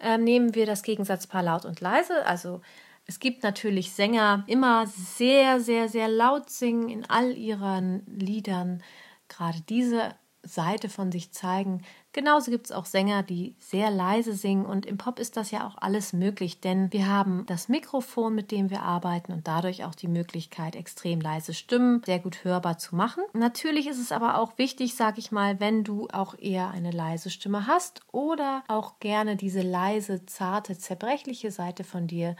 äh, 0.00 0.18
nehmen 0.18 0.54
wir 0.54 0.66
das 0.66 0.82
Gegensatzpaar 0.82 1.42
laut 1.42 1.64
und 1.64 1.80
leise. 1.80 2.26
Also 2.26 2.60
es 3.06 3.20
gibt 3.20 3.42
natürlich 3.42 3.92
Sänger, 3.92 4.44
immer 4.46 4.86
sehr, 4.86 5.60
sehr, 5.60 5.88
sehr 5.88 6.08
laut 6.08 6.50
singen 6.50 6.88
in 6.88 7.08
all 7.08 7.36
ihren 7.36 8.04
Liedern. 8.06 8.82
Gerade 9.28 9.60
diese 9.68 10.14
Seite 10.42 10.88
von 10.88 11.12
sich 11.12 11.32
zeigen. 11.32 11.82
Genauso 12.12 12.50
gibt 12.50 12.66
es 12.66 12.72
auch 12.72 12.86
Sänger, 12.86 13.22
die 13.22 13.54
sehr 13.58 13.90
leise 13.90 14.32
singen 14.32 14.66
und 14.66 14.84
im 14.86 14.98
Pop 14.98 15.18
ist 15.18 15.36
das 15.36 15.50
ja 15.50 15.66
auch 15.66 15.76
alles 15.78 16.12
möglich, 16.12 16.60
denn 16.60 16.92
wir 16.92 17.06
haben 17.06 17.44
das 17.46 17.68
Mikrofon, 17.68 18.34
mit 18.34 18.50
dem 18.50 18.70
wir 18.70 18.82
arbeiten 18.82 19.32
und 19.32 19.46
dadurch 19.46 19.84
auch 19.84 19.94
die 19.94 20.08
Möglichkeit, 20.08 20.74
extrem 20.74 21.20
leise 21.20 21.54
Stimmen 21.54 22.02
sehr 22.04 22.18
gut 22.18 22.42
hörbar 22.42 22.78
zu 22.78 22.96
machen. 22.96 23.22
Natürlich 23.32 23.86
ist 23.86 24.00
es 24.00 24.12
aber 24.12 24.38
auch 24.38 24.58
wichtig, 24.58 24.96
sage 24.96 25.20
ich 25.20 25.30
mal, 25.30 25.60
wenn 25.60 25.84
du 25.84 26.08
auch 26.12 26.36
eher 26.38 26.70
eine 26.70 26.90
leise 26.90 27.30
Stimme 27.30 27.66
hast 27.66 28.00
oder 28.10 28.64
auch 28.66 28.98
gerne 28.98 29.36
diese 29.36 29.62
leise, 29.62 30.26
zarte, 30.26 30.76
zerbrechliche 30.76 31.50
Seite 31.52 31.84
von 31.84 32.06
dir 32.06 32.34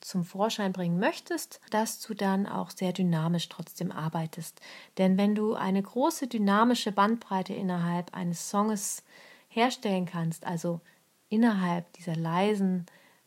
zum 0.00 0.24
Vorschein 0.24 0.72
bringen 0.72 0.98
möchtest, 0.98 1.60
dass 1.70 2.00
du 2.00 2.14
dann 2.14 2.46
auch 2.46 2.70
sehr 2.70 2.92
dynamisch 2.92 3.48
trotzdem 3.48 3.92
arbeitest. 3.92 4.60
Denn 4.96 5.16
wenn 5.16 5.34
du 5.34 5.54
eine 5.54 5.82
große 5.82 6.26
dynamische 6.26 6.92
Bandbreite 6.92 7.54
innerhalb 7.54 8.14
eines 8.14 8.48
Songs 8.48 9.02
herstellen 9.48 10.06
kannst, 10.06 10.46
also 10.46 10.80
innerhalb 11.28 11.92
dieser 11.94 12.16
leisen 12.16 12.86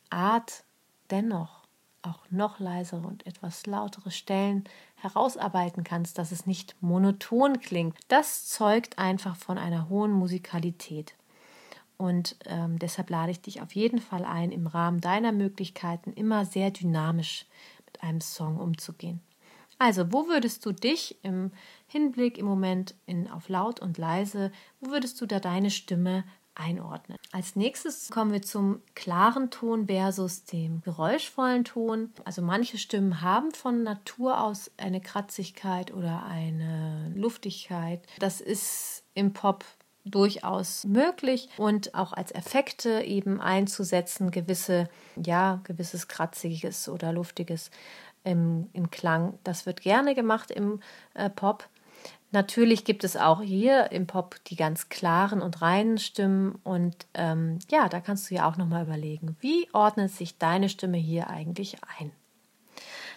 Art 0.09 0.63
dennoch 1.09 1.61
auch 2.03 2.19
noch 2.31 2.59
leisere 2.59 3.05
und 3.05 3.25
etwas 3.27 3.65
lautere 3.65 4.11
Stellen 4.11 4.63
herausarbeiten 4.95 5.83
kannst, 5.83 6.17
dass 6.17 6.31
es 6.31 6.45
nicht 6.45 6.75
monoton 6.81 7.59
klingt, 7.59 7.97
das 8.07 8.47
zeugt 8.47 8.97
einfach 8.97 9.35
von 9.35 9.57
einer 9.57 9.89
hohen 9.89 10.11
Musikalität. 10.11 11.15
Und 12.01 12.35
ähm, 12.47 12.79
deshalb 12.79 13.11
lade 13.11 13.29
ich 13.29 13.41
dich 13.41 13.61
auf 13.61 13.75
jeden 13.75 13.99
Fall 13.99 14.25
ein, 14.25 14.51
im 14.51 14.65
Rahmen 14.65 15.01
deiner 15.01 15.31
Möglichkeiten 15.31 16.13
immer 16.13 16.45
sehr 16.45 16.71
dynamisch 16.71 17.45
mit 17.85 18.01
einem 18.01 18.21
Song 18.21 18.57
umzugehen. 18.57 19.21
Also, 19.77 20.11
wo 20.11 20.27
würdest 20.27 20.65
du 20.65 20.71
dich 20.71 21.19
im 21.21 21.51
Hinblick 21.85 22.39
im 22.39 22.47
Moment 22.47 22.95
in, 23.05 23.29
auf 23.29 23.49
laut 23.49 23.81
und 23.81 23.99
leise, 23.99 24.51
wo 24.79 24.89
würdest 24.89 25.21
du 25.21 25.27
da 25.27 25.39
deine 25.39 25.69
Stimme 25.69 26.23
einordnen? 26.55 27.19
Als 27.31 27.55
nächstes 27.55 28.09
kommen 28.09 28.31
wir 28.31 28.41
zum 28.41 28.81
klaren 28.95 29.51
Ton 29.51 29.85
versus 29.85 30.43
dem 30.45 30.81
geräuschvollen 30.81 31.65
Ton. 31.65 32.11
Also 32.25 32.41
manche 32.41 32.79
Stimmen 32.79 33.21
haben 33.21 33.51
von 33.51 33.83
Natur 33.83 34.41
aus 34.41 34.71
eine 34.77 35.01
Kratzigkeit 35.01 35.93
oder 35.93 36.23
eine 36.23 37.13
Luftigkeit. 37.15 38.01
Das 38.17 38.41
ist 38.41 39.03
im 39.13 39.33
Pop 39.33 39.63
durchaus 40.05 40.83
möglich 40.85 41.49
und 41.57 41.93
auch 41.95 42.13
als 42.13 42.31
Effekte 42.31 43.01
eben 43.01 43.39
einzusetzen, 43.39 44.31
gewisse, 44.31 44.89
ja, 45.15 45.61
gewisses 45.63 46.07
kratziges 46.07 46.89
oder 46.89 47.13
luftiges 47.13 47.71
im, 48.23 48.69
im 48.73 48.89
Klang. 48.91 49.37
Das 49.43 49.65
wird 49.65 49.81
gerne 49.81 50.15
gemacht 50.15 50.51
im 50.51 50.79
äh, 51.13 51.29
Pop. 51.29 51.67
Natürlich 52.31 52.85
gibt 52.85 53.03
es 53.03 53.17
auch 53.17 53.41
hier 53.41 53.91
im 53.91 54.07
Pop 54.07 54.37
die 54.45 54.55
ganz 54.55 54.87
klaren 54.87 55.41
und 55.41 55.61
reinen 55.61 55.97
Stimmen 55.97 56.55
und 56.63 56.95
ähm, 57.13 57.59
ja, 57.69 57.89
da 57.89 57.99
kannst 57.99 58.29
du 58.31 58.35
ja 58.35 58.49
auch 58.49 58.55
nochmal 58.55 58.83
überlegen, 58.83 59.35
wie 59.41 59.67
ordnet 59.73 60.11
sich 60.11 60.37
deine 60.37 60.69
Stimme 60.69 60.97
hier 60.97 61.29
eigentlich 61.29 61.75
ein? 61.99 62.11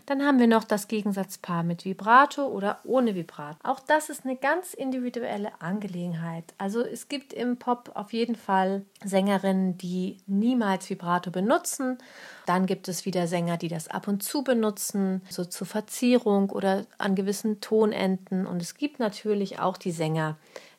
Dann 0.06 0.22
haben 0.22 0.38
wir 0.38 0.46
noch 0.46 0.64
das 0.64 0.86
Gegensatzpaar 0.86 1.62
mit 1.62 1.86
Vibrato 1.86 2.46
oder 2.46 2.80
ohne 2.84 3.14
Vibrato. 3.14 3.56
Auch 3.62 3.80
das 3.80 4.10
ist 4.10 4.24
eine 4.24 4.36
ganz 4.36 4.74
individuelle 4.74 5.50
Angelegenheit. 5.60 6.44
Also 6.58 6.82
es 6.82 7.08
gibt 7.08 7.32
im 7.32 7.56
Pop 7.56 7.90
auf 7.94 8.12
jeden 8.12 8.34
Fall 8.36 8.84
Sängerinnen, 9.02 9.78
die 9.78 10.18
niemals 10.26 10.90
Vibrato 10.90 11.30
benutzen. 11.30 11.96
Dann 12.44 12.66
gibt 12.66 12.88
es 12.88 13.06
wieder 13.06 13.26
Sänger, 13.26 13.56
die 13.56 13.68
das 13.68 13.88
ab 13.88 14.06
und 14.06 14.22
zu 14.22 14.44
benutzen, 14.44 15.22
so 15.30 15.44
zur 15.44 15.66
Verzierung 15.66 16.50
oder 16.50 16.84
an 16.98 17.14
gewissen 17.14 17.60
Tonenden. 17.60 18.46
Und 18.46 18.60
es 18.60 18.74
gibt 18.74 18.98
natürlich 18.98 19.58
auch 19.58 19.78
die 19.78 19.92
Sänger, 19.92 20.36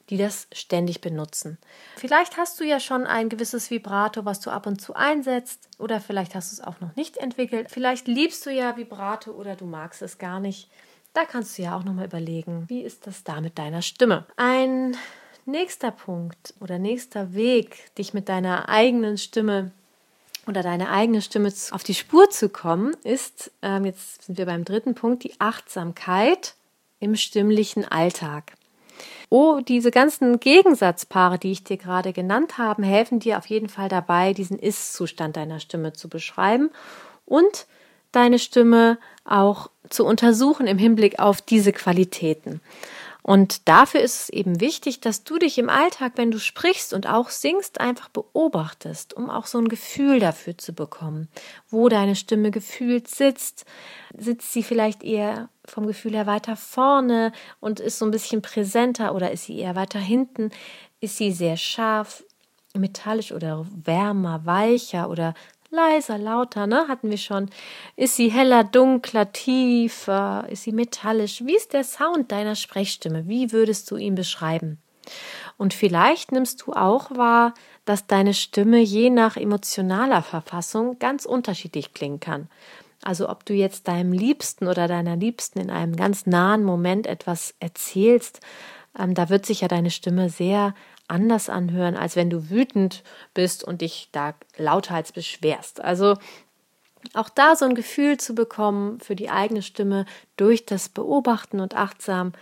die 0.10 0.18
das 0.18 0.48
ständig 0.52 1.02
benutzen. 1.02 1.58
Vielleicht 1.96 2.38
hast 2.38 2.60
du 2.60 2.64
ja 2.64 2.80
schon 2.80 3.06
ein 3.06 3.30
gewisses 3.30 3.72
Vibrato, 3.72 4.26
was 4.26 4.40
du 4.40 4.52
ab 4.52 4.68
und 4.68 4.80
zu 4.80 4.94
einsetzt, 4.94 5.68
oder 5.80 6.00
vielleicht 6.00 6.36
hast 6.36 6.52
du 6.52 6.62
es 6.62 6.68
auch 6.68 6.80
noch 6.80 6.96
nicht 6.96 7.18
entwickelt. 7.18 7.68
Vielleicht 7.72 8.08
liebst 8.08 8.46
du 8.46 8.52
ja 8.52 8.78
Vibrato 8.78 9.32
oder 9.32 9.56
du 9.56 9.66
magst 9.66 10.02
es 10.02 10.18
gar 10.18 10.40
nicht. 10.40 10.70
da 11.14 11.24
kannst 11.24 11.58
du 11.58 11.64
ja 11.64 11.78
auch 11.78 11.84
nochmal 11.84 12.06
überlegen, 12.06 12.66
wie 12.68 12.82
ist 12.82 13.08
das 13.08 13.24
da 13.24 13.40
mit 13.40 13.58
deiner 13.58 13.82
Stimme? 13.82 14.26
Ein 14.36 14.98
nächster 15.46 15.92
Punkt 15.92 16.54
oder 16.60 16.78
nächster 16.78 17.34
Weg, 17.34 17.96
dich 17.96 18.14
mit 18.14 18.28
deiner 18.30 18.68
eigenen 18.68 19.18
Stimme 19.18 19.72
oder 20.48 20.62
deine 20.62 20.90
eigene 20.90 21.22
Stimme 21.22 21.52
auf 21.72 21.84
die 21.84 21.94
Spur 21.94 22.30
zu 22.30 22.50
kommen, 22.50 22.96
ist, 23.04 23.52
ähm, 23.62 23.86
jetzt 23.86 24.24
sind 24.24 24.38
wir 24.38 24.46
beim 24.46 24.66
dritten 24.66 24.94
Punkt, 24.94 25.24
die 25.24 25.40
Achtsamkeit 25.40 26.56
im 27.00 27.16
stimmlichen 27.16 27.86
Alltag. 27.86 28.54
Oh, 29.30 29.60
diese 29.60 29.92
ganzen 29.92 30.40
Gegensatzpaare, 30.40 31.40
die 31.40 31.52
ich 31.52 31.64
dir 31.64 31.78
gerade 31.78 32.14
genannt 32.14 32.58
habe, 32.58 32.86
helfen 32.86 33.20
dir 33.20 33.38
auf 33.38 33.48
jeden 33.48 33.70
Fall 33.70 33.90
dabei, 33.90 34.34
diesen 34.34 34.60
Ist-Zustand 34.60 35.36
deiner 35.36 35.60
Stimme 35.60 35.94
zu 35.94 36.10
beschreiben 36.10 36.70
und 37.26 37.66
deine 38.12 38.40
Stimme 38.40 38.98
auch 39.26 39.70
zu 39.90 40.06
untersuchen 40.06 40.68
im 40.68 40.78
Hinblick 40.78 41.20
auf 41.20 41.42
diese 41.42 41.74
Qualitäten. 41.74 42.62
Und 43.28 43.68
dafür 43.68 44.02
ist 44.02 44.22
es 44.22 44.30
eben 44.30 44.62
wichtig, 44.62 45.02
dass 45.02 45.24
du 45.24 45.40
dich 45.40 45.58
im 45.58 45.68
Alltag, 45.68 46.12
wenn 46.16 46.30
du 46.30 46.38
sprichst 46.38 46.94
und 46.94 47.08
auch 47.08 47.32
singst, 47.32 47.82
einfach 47.82 48.08
beobachtest, 48.10 49.16
um 49.16 49.32
auch 49.32 49.48
so 49.48 49.58
ein 49.58 49.68
Gefühl 49.68 50.20
dafür 50.20 50.60
zu 50.60 50.74
bekommen, 50.74 51.28
wo 51.72 51.90
deine 51.90 52.16
Stimme 52.16 52.52
gefühlt 52.52 53.08
sitzt. 53.08 53.66
Sitzt 54.16 54.54
sie 54.54 54.62
vielleicht 54.62 55.04
eher 55.04 55.50
vom 55.68 55.88
Gefühl 55.88 56.14
her 56.14 56.28
weiter 56.28 56.56
vorne 56.56 57.32
und 57.60 57.80
ist 57.80 58.00
so 58.00 58.06
ein 58.06 58.12
bisschen 58.12 58.42
präsenter 58.42 59.16
oder 59.16 59.32
ist 59.32 59.46
sie 59.46 59.60
eher 59.60 59.76
weiter 59.76 60.00
hinten? 60.00 60.52
Ist 61.00 61.18
sie 61.18 61.32
sehr 61.32 61.58
scharf, 61.58 62.24
metallisch 62.74 63.32
oder 63.32 63.66
wärmer, 63.84 64.46
weicher 64.46 65.10
oder 65.10 65.34
leiser, 65.70 66.18
lauter, 66.18 66.68
ne? 66.68 66.88
Hatten 66.88 67.10
wir 67.10 67.18
schon. 67.18 67.50
Ist 67.96 68.16
sie 68.16 68.30
heller, 68.30 68.64
dunkler, 68.64 69.32
tiefer? 69.32 70.48
Ist 70.50 70.64
sie 70.64 70.72
metallisch? 70.72 71.44
Wie 71.46 71.56
ist 71.56 71.74
der 71.74 71.84
Sound 71.84 72.32
deiner 72.32 72.56
Sprechstimme? 72.56 73.28
Wie 73.28 73.52
würdest 73.52 73.92
du 73.92 73.98
ihn 73.98 74.16
beschreiben? 74.16 74.80
Und 75.58 75.74
vielleicht 75.74 76.32
nimmst 76.32 76.64
du 76.64 76.74
auch 76.74 77.12
wahr, 77.12 77.54
dass 77.86 78.08
deine 78.08 78.34
Stimme 78.34 78.80
je 78.80 79.10
nach 79.10 79.38
emotionaler 79.38 80.24
Verfassung 80.24 80.98
ganz 80.98 81.26
unterschiedlich 81.26 81.94
klingen 81.94 82.20
kann. 82.20 82.50
Also 83.06 83.30
ob 83.30 83.46
du 83.46 83.54
jetzt 83.54 83.88
deinem 83.88 84.12
Liebsten 84.12 84.68
oder 84.68 84.88
deiner 84.88 85.16
Liebsten 85.16 85.60
in 85.60 85.70
einem 85.70 85.96
ganz 85.96 86.26
nahen 86.26 86.64
Moment 86.64 87.06
etwas 87.06 87.54
erzählst, 87.60 88.42
ähm, 89.00 89.14
da 89.14 89.30
wird 89.30 89.46
sich 89.46 89.62
ja 89.62 89.68
deine 89.68 89.92
Stimme 89.92 90.30
sehr 90.30 90.74
anders 91.08 91.50
anhören, 91.50 91.96
als 91.96 92.16
wenn 92.16 92.32
du 92.32 92.50
wütend 92.50 93.04
bist 93.36 93.64
und 93.64 93.82
dich 93.82 94.10
da 94.12 94.34
lauthals 94.58 95.12
beschwerst. 95.12 95.82
Also 95.82 96.18
auch 97.14 97.30
da 97.30 97.56
so 97.56 97.66
ein 97.66 97.76
Gefühl 97.76 98.18
zu 98.18 98.34
bekommen 98.34 99.00
für 99.00 99.16
die 99.16 99.30
eigene 99.30 99.62
Stimme 99.62 100.06
durch 100.36 100.66
das 100.66 100.90
Beobachten 100.90 101.60
und 101.60 101.76
achtsam 101.76 102.34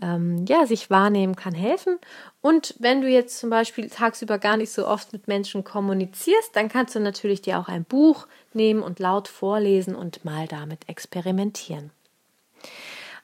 ähm, 0.00 0.44
ja, 0.46 0.66
sich 0.66 0.90
wahrnehmen 0.90 1.36
kann 1.36 1.54
helfen. 1.54 1.98
Und 2.40 2.74
wenn 2.78 3.02
du 3.02 3.08
jetzt 3.08 3.38
zum 3.38 3.50
Beispiel 3.50 3.90
tagsüber 3.90 4.38
gar 4.38 4.56
nicht 4.56 4.72
so 4.72 4.86
oft 4.86 5.12
mit 5.12 5.28
Menschen 5.28 5.64
kommunizierst, 5.64 6.54
dann 6.56 6.68
kannst 6.68 6.94
du 6.94 7.00
natürlich 7.00 7.42
dir 7.42 7.58
auch 7.58 7.68
ein 7.68 7.84
Buch 7.84 8.26
nehmen 8.54 8.82
und 8.82 8.98
laut 8.98 9.28
vorlesen 9.28 9.94
und 9.94 10.24
mal 10.24 10.48
damit 10.48 10.88
experimentieren. 10.88 11.90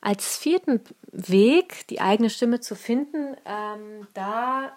Als 0.00 0.36
vierten 0.36 0.80
Weg, 1.10 1.86
die 1.88 2.00
eigene 2.00 2.30
Stimme 2.30 2.60
zu 2.60 2.76
finden, 2.76 3.36
ähm, 3.44 4.06
da 4.14 4.72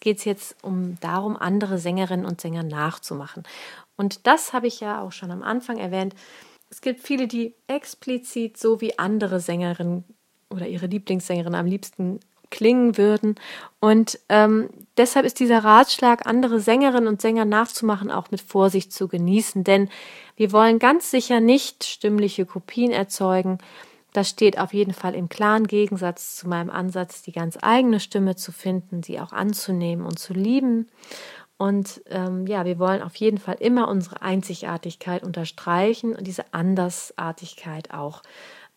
geht 0.00 0.18
es 0.18 0.24
jetzt 0.24 0.56
um 0.62 0.98
darum, 1.00 1.36
andere 1.36 1.78
Sängerinnen 1.78 2.26
und 2.26 2.40
Sänger 2.40 2.64
nachzumachen. 2.64 3.44
Und 3.96 4.26
das 4.26 4.52
habe 4.52 4.66
ich 4.66 4.80
ja 4.80 5.00
auch 5.00 5.12
schon 5.12 5.30
am 5.30 5.42
Anfang 5.42 5.76
erwähnt. 5.76 6.14
Es 6.70 6.80
gibt 6.80 7.00
viele, 7.00 7.28
die 7.28 7.54
explizit 7.68 8.56
so 8.58 8.80
wie 8.80 8.98
andere 8.98 9.38
Sängerinnen 9.38 10.04
oder 10.50 10.66
ihre 10.66 10.86
Lieblingssängerin 10.86 11.54
am 11.54 11.66
liebsten 11.66 12.20
klingen 12.50 12.96
würden. 12.96 13.34
Und 13.80 14.18
ähm, 14.28 14.70
deshalb 14.96 15.26
ist 15.26 15.38
dieser 15.38 15.64
Ratschlag, 15.64 16.26
andere 16.26 16.60
Sängerinnen 16.60 17.08
und 17.08 17.20
Sänger 17.20 17.44
nachzumachen, 17.44 18.10
auch 18.10 18.30
mit 18.30 18.40
Vorsicht 18.40 18.92
zu 18.92 19.06
genießen. 19.06 19.64
Denn 19.64 19.90
wir 20.36 20.52
wollen 20.52 20.78
ganz 20.78 21.10
sicher 21.10 21.40
nicht 21.40 21.84
stimmliche 21.84 22.46
Kopien 22.46 22.90
erzeugen, 22.90 23.58
das 24.12 24.30
steht 24.30 24.58
auf 24.58 24.72
jeden 24.72 24.94
Fall 24.94 25.14
im 25.14 25.28
klaren 25.28 25.66
Gegensatz 25.66 26.36
zu 26.36 26.48
meinem 26.48 26.70
Ansatz, 26.70 27.22
die 27.22 27.32
ganz 27.32 27.58
eigene 27.60 28.00
Stimme 28.00 28.36
zu 28.36 28.52
finden, 28.52 29.02
sie 29.02 29.20
auch 29.20 29.32
anzunehmen 29.32 30.06
und 30.06 30.18
zu 30.18 30.32
lieben. 30.32 30.88
Und 31.58 32.00
ähm, 32.08 32.46
ja, 32.46 32.64
wir 32.64 32.78
wollen 32.78 33.02
auf 33.02 33.16
jeden 33.16 33.38
Fall 33.38 33.56
immer 33.60 33.88
unsere 33.88 34.22
Einzigartigkeit 34.22 35.22
unterstreichen 35.22 36.16
und 36.16 36.26
diese 36.26 36.54
Andersartigkeit 36.54 37.92
auch 37.92 38.22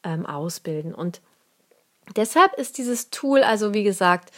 ähm, 0.04 0.25
ausbilden. 0.25 0.94
Und 0.94 1.22
deshalb 2.15 2.53
ist 2.55 2.77
dieses 2.77 3.10
Tool, 3.10 3.43
also 3.43 3.74
wie 3.74 3.84
gesagt, 3.84 4.31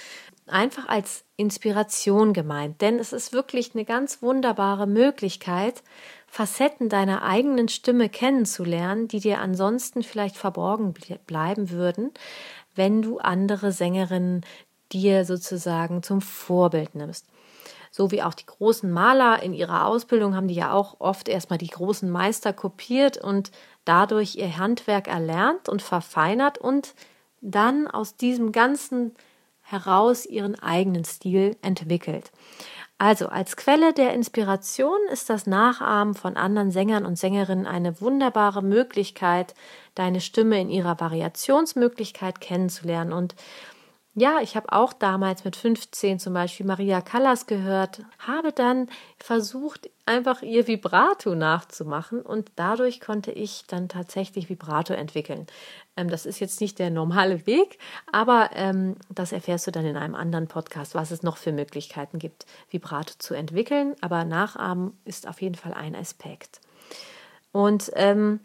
einfach 0.47 0.87
als 0.87 1.23
Inspiration 1.37 2.33
gemeint, 2.33 2.81
denn 2.81 2.99
es 2.99 3.13
ist 3.13 3.33
wirklich 3.33 3.73
eine 3.73 3.85
ganz 3.85 4.21
wunderbare 4.21 4.87
Möglichkeit, 4.87 5.83
Facetten 6.27 6.89
deiner 6.89 7.23
eigenen 7.23 7.67
Stimme 7.67 8.09
kennenzulernen, 8.09 9.07
die 9.07 9.19
dir 9.19 9.39
ansonsten 9.39 10.03
vielleicht 10.03 10.35
verborgen 10.35 10.93
bleiben 11.27 11.69
würden, 11.69 12.11
wenn 12.75 13.01
du 13.01 13.19
andere 13.19 13.71
Sängerinnen 13.71 14.41
dir 14.91 15.25
sozusagen 15.25 16.03
zum 16.03 16.21
Vorbild 16.21 16.95
nimmst. 16.95 17.27
So 17.91 18.09
wie 18.09 18.23
auch 18.23 18.33
die 18.33 18.47
großen 18.47 18.91
Maler 18.91 19.43
in 19.43 19.53
ihrer 19.53 19.85
Ausbildung 19.85 20.35
haben 20.35 20.47
die 20.47 20.55
ja 20.55 20.73
auch 20.73 20.95
oft 20.99 21.29
erstmal 21.29 21.59
die 21.59 21.67
großen 21.67 22.09
Meister 22.09 22.51
kopiert 22.51 23.17
und 23.17 23.51
dadurch 23.85 24.35
ihr 24.35 24.57
Handwerk 24.57 25.07
erlernt 25.07 25.69
und 25.69 25.83
verfeinert 25.83 26.57
und 26.57 26.95
dann 27.43 27.87
aus 27.87 28.15
diesem 28.15 28.51
ganzen 28.51 29.13
heraus 29.61 30.25
ihren 30.25 30.55
eigenen 30.59 31.05
Stil 31.05 31.55
entwickelt. 31.61 32.31
Also 32.97 33.27
als 33.27 33.57
Quelle 33.57 33.91
der 33.91 34.13
Inspiration 34.13 34.97
ist 35.11 35.29
das 35.29 35.45
Nachahmen 35.45 36.13
von 36.13 36.37
anderen 36.37 36.71
Sängern 36.71 37.05
und 37.05 37.17
Sängerinnen 37.17 37.67
eine 37.67 37.99
wunderbare 37.99 38.61
Möglichkeit, 38.61 39.55
deine 39.93 40.21
Stimme 40.21 40.61
in 40.61 40.69
ihrer 40.69 40.99
Variationsmöglichkeit 40.99 42.39
kennenzulernen. 42.39 43.11
Und 43.11 43.35
ja, 44.15 44.39
ich 44.41 44.55
habe 44.55 44.71
auch 44.71 44.93
damals 44.93 45.43
mit 45.43 45.55
15 45.55 46.19
zum 46.19 46.33
Beispiel 46.33 46.67
Maria 46.67 47.01
Callas 47.01 47.47
gehört, 47.47 48.01
habe 48.19 48.51
dann 48.51 48.87
versucht, 49.17 49.89
einfach 50.05 50.41
ihr 50.41 50.67
Vibrato 50.67 51.33
nachzumachen 51.33 52.21
und 52.21 52.51
dadurch 52.55 53.01
konnte 53.01 53.31
ich 53.31 53.63
dann 53.67 53.89
tatsächlich 53.89 54.49
Vibrato 54.49 54.93
entwickeln. 54.93 55.47
Ähm, 55.97 56.09
das 56.09 56.25
ist 56.27 56.39
jetzt 56.39 56.61
nicht 56.61 56.77
der 56.77 56.91
normale 56.91 57.47
Weg, 57.47 57.79
aber 58.11 58.51
ähm, 58.53 58.97
das 59.09 59.31
erfährst 59.31 59.65
du 59.65 59.71
dann 59.71 59.85
in 59.85 59.97
einem 59.97 60.15
anderen 60.15 60.47
Podcast, 60.47 60.93
was 60.93 61.09
es 61.09 61.23
noch 61.23 61.37
für 61.37 61.51
Möglichkeiten 61.51 62.19
gibt, 62.19 62.45
Vibrato 62.69 63.13
zu 63.17 63.33
entwickeln. 63.33 63.95
Aber 64.01 64.25
Nachahmen 64.25 64.97
ist 65.05 65.27
auf 65.27 65.41
jeden 65.41 65.55
Fall 65.55 65.73
ein 65.73 65.95
Aspekt. 65.95 66.59
Und 67.51 67.91
ähm, 67.95 68.41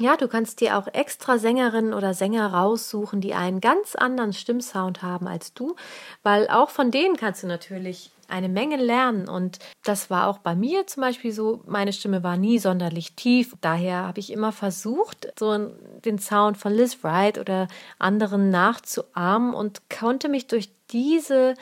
ja, 0.00 0.16
du 0.16 0.28
kannst 0.28 0.60
dir 0.60 0.78
auch 0.78 0.88
extra 0.92 1.38
Sängerinnen 1.38 1.92
oder 1.92 2.14
Sänger 2.14 2.52
raussuchen, 2.52 3.20
die 3.20 3.34
einen 3.34 3.60
ganz 3.60 3.94
anderen 3.94 4.32
Stimmsound 4.32 5.02
haben 5.02 5.28
als 5.28 5.52
du, 5.52 5.76
weil 6.22 6.48
auch 6.48 6.70
von 6.70 6.90
denen 6.90 7.16
kannst 7.16 7.42
du 7.42 7.46
natürlich 7.46 8.10
eine 8.28 8.48
Menge 8.48 8.76
lernen. 8.76 9.28
Und 9.28 9.58
das 9.84 10.08
war 10.08 10.28
auch 10.28 10.38
bei 10.38 10.54
mir 10.54 10.86
zum 10.86 11.02
Beispiel 11.02 11.32
so. 11.32 11.62
Meine 11.66 11.92
Stimme 11.92 12.22
war 12.22 12.36
nie 12.36 12.58
sonderlich 12.58 13.14
tief. 13.14 13.54
Daher 13.60 14.06
habe 14.06 14.20
ich 14.20 14.32
immer 14.32 14.52
versucht, 14.52 15.32
so 15.38 15.70
den 16.04 16.18
Sound 16.18 16.56
von 16.56 16.72
Liz 16.72 17.02
Wright 17.02 17.38
oder 17.38 17.68
anderen 17.98 18.50
nachzuahmen 18.50 19.52
und 19.52 19.82
konnte 19.90 20.28
mich 20.28 20.46
durch 20.46 20.70
diese 20.90 21.54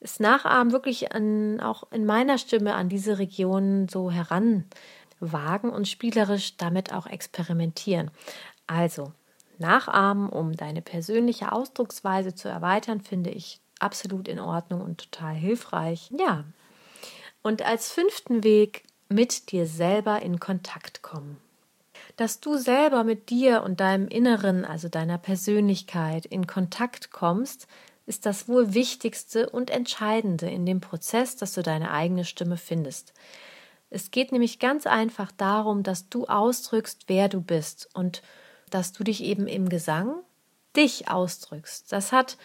das 0.00 0.20
Nachahmen 0.20 0.72
wirklich 0.72 1.12
an, 1.12 1.60
auch 1.60 1.84
in 1.90 2.04
meiner 2.04 2.36
Stimme 2.36 2.74
an 2.74 2.90
diese 2.90 3.18
Region 3.18 3.88
so 3.88 4.10
heran 4.10 4.66
wagen 5.20 5.70
und 5.70 5.88
spielerisch 5.88 6.56
damit 6.56 6.92
auch 6.92 7.06
experimentieren. 7.06 8.10
Also, 8.66 9.12
nachahmen, 9.58 10.28
um 10.28 10.54
deine 10.56 10.82
persönliche 10.82 11.52
Ausdrucksweise 11.52 12.34
zu 12.34 12.48
erweitern, 12.48 13.00
finde 13.00 13.30
ich 13.30 13.60
absolut 13.78 14.28
in 14.28 14.40
Ordnung 14.40 14.80
und 14.80 14.98
total 14.98 15.34
hilfreich. 15.34 16.10
Ja. 16.18 16.44
Und 17.42 17.62
als 17.62 17.90
fünften 17.90 18.42
Weg 18.42 18.84
mit 19.08 19.52
dir 19.52 19.66
selber 19.66 20.22
in 20.22 20.40
Kontakt 20.40 21.02
kommen. 21.02 21.36
Dass 22.16 22.40
du 22.40 22.56
selber 22.56 23.04
mit 23.04 23.28
dir 23.28 23.62
und 23.62 23.80
deinem 23.80 24.08
Inneren, 24.08 24.64
also 24.64 24.88
deiner 24.88 25.18
Persönlichkeit, 25.18 26.26
in 26.26 26.46
Kontakt 26.46 27.10
kommst, 27.10 27.66
ist 28.06 28.26
das 28.26 28.48
wohl 28.48 28.74
wichtigste 28.74 29.48
und 29.48 29.70
entscheidende 29.70 30.48
in 30.48 30.66
dem 30.66 30.80
Prozess, 30.80 31.36
dass 31.36 31.54
du 31.54 31.62
deine 31.62 31.90
eigene 31.90 32.24
Stimme 32.24 32.56
findest. 32.56 33.14
Es 33.94 34.10
geht 34.10 34.32
nämlich 34.32 34.58
ganz 34.58 34.88
einfach 34.88 35.30
darum, 35.30 35.84
dass 35.84 36.08
du 36.08 36.26
ausdrückst, 36.26 37.04
wer 37.06 37.28
du 37.28 37.40
bist 37.40 37.88
und 37.94 38.22
dass 38.68 38.90
du 38.90 39.04
dich 39.04 39.22
eben 39.22 39.46
im 39.46 39.68
Gesang 39.68 40.16
dich 40.74 41.08
ausdrückst. 41.08 41.92
Das 41.92 42.10
hat 42.10 42.36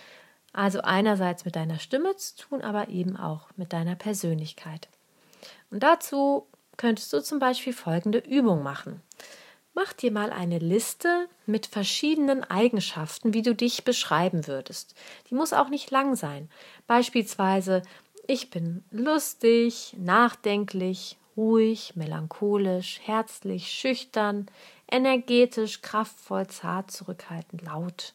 also 0.54 0.82
einerseits 0.82 1.46
mit 1.46 1.56
deiner 1.56 1.80
Stimme 1.80 2.16
zu 2.18 2.38
tun, 2.38 2.62
aber 2.62 2.90
eben 2.90 3.18
auch 3.18 3.50
mit 3.58 3.74
deiner 3.74 3.96
Persönlichkeit. 3.96 4.90
Und 5.72 5.82
dazu 5.82 6.46
könntest 6.78 7.12
du 7.14 7.24
zum 7.24 7.40
Beispiel 7.40 7.74
folgende 7.74 8.20
Übung 8.20 8.62
machen. 8.62 9.02
Mach 9.74 9.92
dir 9.94 10.12
mal 10.12 10.32
eine 10.32 10.60
Liste 10.60 11.28
mit 11.48 11.66
verschiedenen 11.66 12.44
Eigenschaften, 12.44 13.34
wie 13.34 13.42
du 13.42 13.56
dich 13.56 13.84
beschreiben 13.84 14.46
würdest. 14.46 14.94
Die 15.32 15.36
muss 15.36 15.54
auch 15.54 15.70
nicht 15.70 15.90
lang 15.90 16.16
sein. 16.16 16.48
Beispielsweise, 16.86 17.82
ich 18.28 18.52
bin 18.52 18.84
lustig, 18.92 19.96
nachdenklich, 19.98 21.18
ruhig, 21.40 21.96
melancholisch, 21.96 23.00
herzlich, 23.04 23.72
schüchtern, 23.72 24.48
energetisch, 24.92 25.82
kraftvoll, 25.82 26.48
zart, 26.48 26.92
zurückhaltend, 26.92 27.62
laut, 27.62 28.14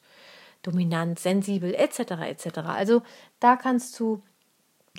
dominant, 0.63 1.19
sensibel, 1.19 1.75
etc. 1.75 1.99
etc. 2.21 2.59
Also 2.67 3.03
da 3.41 3.57
kannst 3.57 3.99
du 3.99 4.23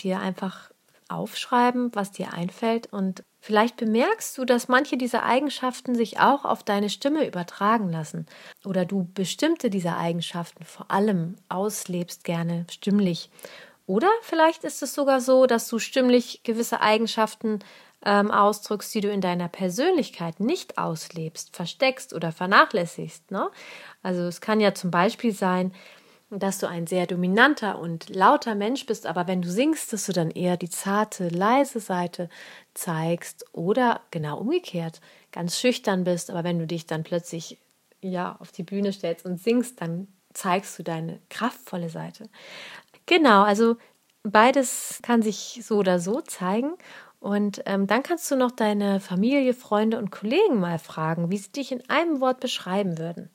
dir 0.01 0.20
einfach 0.20 0.72
aufschreiben, 1.08 1.91
was 1.94 2.12
dir 2.12 2.34
einfällt 2.34 2.91
und 2.91 3.24
vielleicht 3.39 3.77
bemerkst 3.77 4.36
du, 4.39 4.44
dass 4.44 4.70
manche 4.70 4.98
dieser 4.98 5.24
Eigenschaften 5.24 5.94
sich 5.94 6.20
auch 6.20 6.46
auf 6.46 6.63
deine 6.63 6.89
Stimme 6.89 7.27
übertragen 7.27 7.91
lassen 7.91 8.25
oder 8.65 8.86
du 8.86 9.08
bestimmte 9.13 9.70
dieser 9.70 10.00
Eigenschaften 10.00 10.63
vor 10.63 10.89
allem 10.89 11.36
auslebst 11.48 12.24
gerne 12.24 12.65
stimmlich. 12.72 13.29
Oder 13.86 14.10
vielleicht 14.24 14.63
ist 14.63 14.82
es 14.82 14.96
sogar 14.96 15.22
so, 15.22 15.46
dass 15.46 15.67
du 15.67 15.77
stimmlich 15.77 16.41
gewisse 16.44 16.82
Eigenschaften 16.82 17.60
ähm, 18.06 18.32
ausdrückst, 18.32 18.94
die 18.94 19.02
du 19.02 19.12
in 19.12 19.22
deiner 19.22 19.50
Persönlichkeit 19.50 20.40
nicht 20.40 20.78
auslebst, 20.78 21.56
versteckst 21.56 22.14
oder 22.14 22.32
vernachlässigst. 22.32 23.32
Ne? 23.32 23.50
Also 24.04 24.24
es 24.24 24.42
kann 24.42 24.60
ja 24.60 24.74
zum 24.74 24.92
Beispiel 24.92 25.34
sein, 25.34 25.74
dass 26.30 26.60
du 26.60 26.68
ein 26.68 26.88
sehr 26.88 27.08
dominanter 27.08 27.80
und 27.80 28.10
lauter 28.10 28.56
Mensch 28.56 28.86
bist, 28.86 29.06
aber 29.06 29.28
wenn 29.28 29.42
du 29.42 29.50
singst, 29.50 29.94
dass 29.94 30.06
du 30.06 30.12
dann 30.12 30.32
eher 30.32 30.58
die 30.58 30.70
zarte, 30.70 31.30
leise 31.30 31.80
Seite 31.80 32.30
zeigst 32.74 33.46
oder 33.54 34.02
genau 34.12 34.40
umgekehrt, 34.40 35.02
ganz 35.32 35.60
schüchtern 35.60 36.04
bist, 36.04 36.32
aber 36.32 36.44
wenn 36.44 36.60
du 36.60 36.68
dich 36.68 36.88
dann 36.88 37.04
plötzlich 37.04 37.60
ja 38.02 38.38
auf 38.40 38.52
die 38.52 38.64
Bühne 38.64 38.92
stellst 38.92 39.26
und 39.26 39.40
singst, 39.40 39.82
dann 39.82 40.08
zeigst 40.34 40.78
du 40.78 40.84
deine 40.84 41.22
kraftvolle 41.30 41.90
Seite. 41.90 42.28
Genau, 43.06 43.44
also 43.44 43.78
beides 44.24 45.00
kann 45.04 45.22
sich 45.22 45.62
so 45.64 45.78
oder 45.78 46.00
so 46.00 46.22
zeigen 46.22 46.74
und 47.25 47.62
ähm, 47.65 47.88
dann 47.88 48.03
kannst 48.03 48.29
du 48.29 48.36
noch 48.36 48.51
deine 48.51 49.00
Familie, 49.00 49.53
Freunde 49.53 49.98
und 49.98 50.12
Kollegen 50.12 50.60
mal 50.60 50.79
fragen, 50.79 51.32
wie 51.32 51.38
sie 51.38 51.51
dich 51.51 51.72
in 51.72 51.89
einem 51.89 52.22
Wort 52.22 52.39
beschreiben 52.39 52.98
würden 52.98 53.29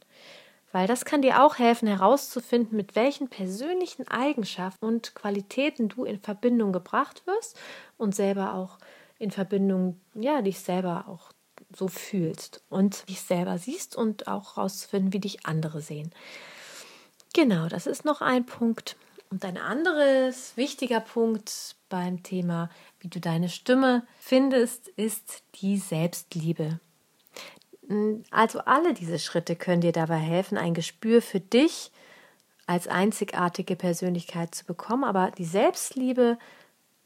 weil 0.72 0.86
das 0.86 1.04
kann 1.04 1.22
dir 1.22 1.42
auch 1.42 1.58
helfen 1.58 1.88
herauszufinden, 1.88 2.76
mit 2.76 2.94
welchen 2.94 3.28
persönlichen 3.28 4.06
Eigenschaften 4.06 4.84
und 4.84 5.14
Qualitäten 5.14 5.88
du 5.88 6.04
in 6.04 6.20
Verbindung 6.20 6.72
gebracht 6.72 7.26
wirst 7.26 7.58
und 7.98 8.14
selber 8.14 8.54
auch 8.54 8.78
in 9.18 9.30
Verbindung, 9.30 10.00
ja, 10.14 10.42
dich 10.42 10.60
selber 10.60 11.06
auch 11.08 11.32
so 11.76 11.88
fühlst 11.88 12.62
und 12.68 13.08
dich 13.08 13.20
selber 13.20 13.58
siehst 13.58 13.96
und 13.96 14.28
auch 14.28 14.56
herauszufinden, 14.56 15.12
wie 15.12 15.20
dich 15.20 15.46
andere 15.46 15.80
sehen. 15.80 16.12
Genau, 17.34 17.68
das 17.68 17.86
ist 17.86 18.04
noch 18.04 18.20
ein 18.20 18.46
Punkt. 18.46 18.96
Und 19.30 19.44
ein 19.44 19.58
anderes 19.58 20.56
wichtiger 20.56 20.98
Punkt 20.98 21.76
beim 21.88 22.24
Thema, 22.24 22.68
wie 23.00 23.08
du 23.08 23.20
deine 23.20 23.48
Stimme 23.48 24.06
findest, 24.18 24.88
ist 24.88 25.42
die 25.56 25.78
Selbstliebe. 25.78 26.80
Also 28.30 28.60
alle 28.60 28.94
diese 28.94 29.18
Schritte 29.18 29.56
können 29.56 29.80
dir 29.80 29.92
dabei 29.92 30.18
helfen, 30.18 30.56
ein 30.56 30.74
Gespür 30.74 31.22
für 31.22 31.40
dich 31.40 31.90
als 32.66 32.86
einzigartige 32.86 33.74
Persönlichkeit 33.74 34.54
zu 34.54 34.64
bekommen. 34.64 35.02
Aber 35.02 35.32
die 35.32 35.44
Selbstliebe 35.44 36.38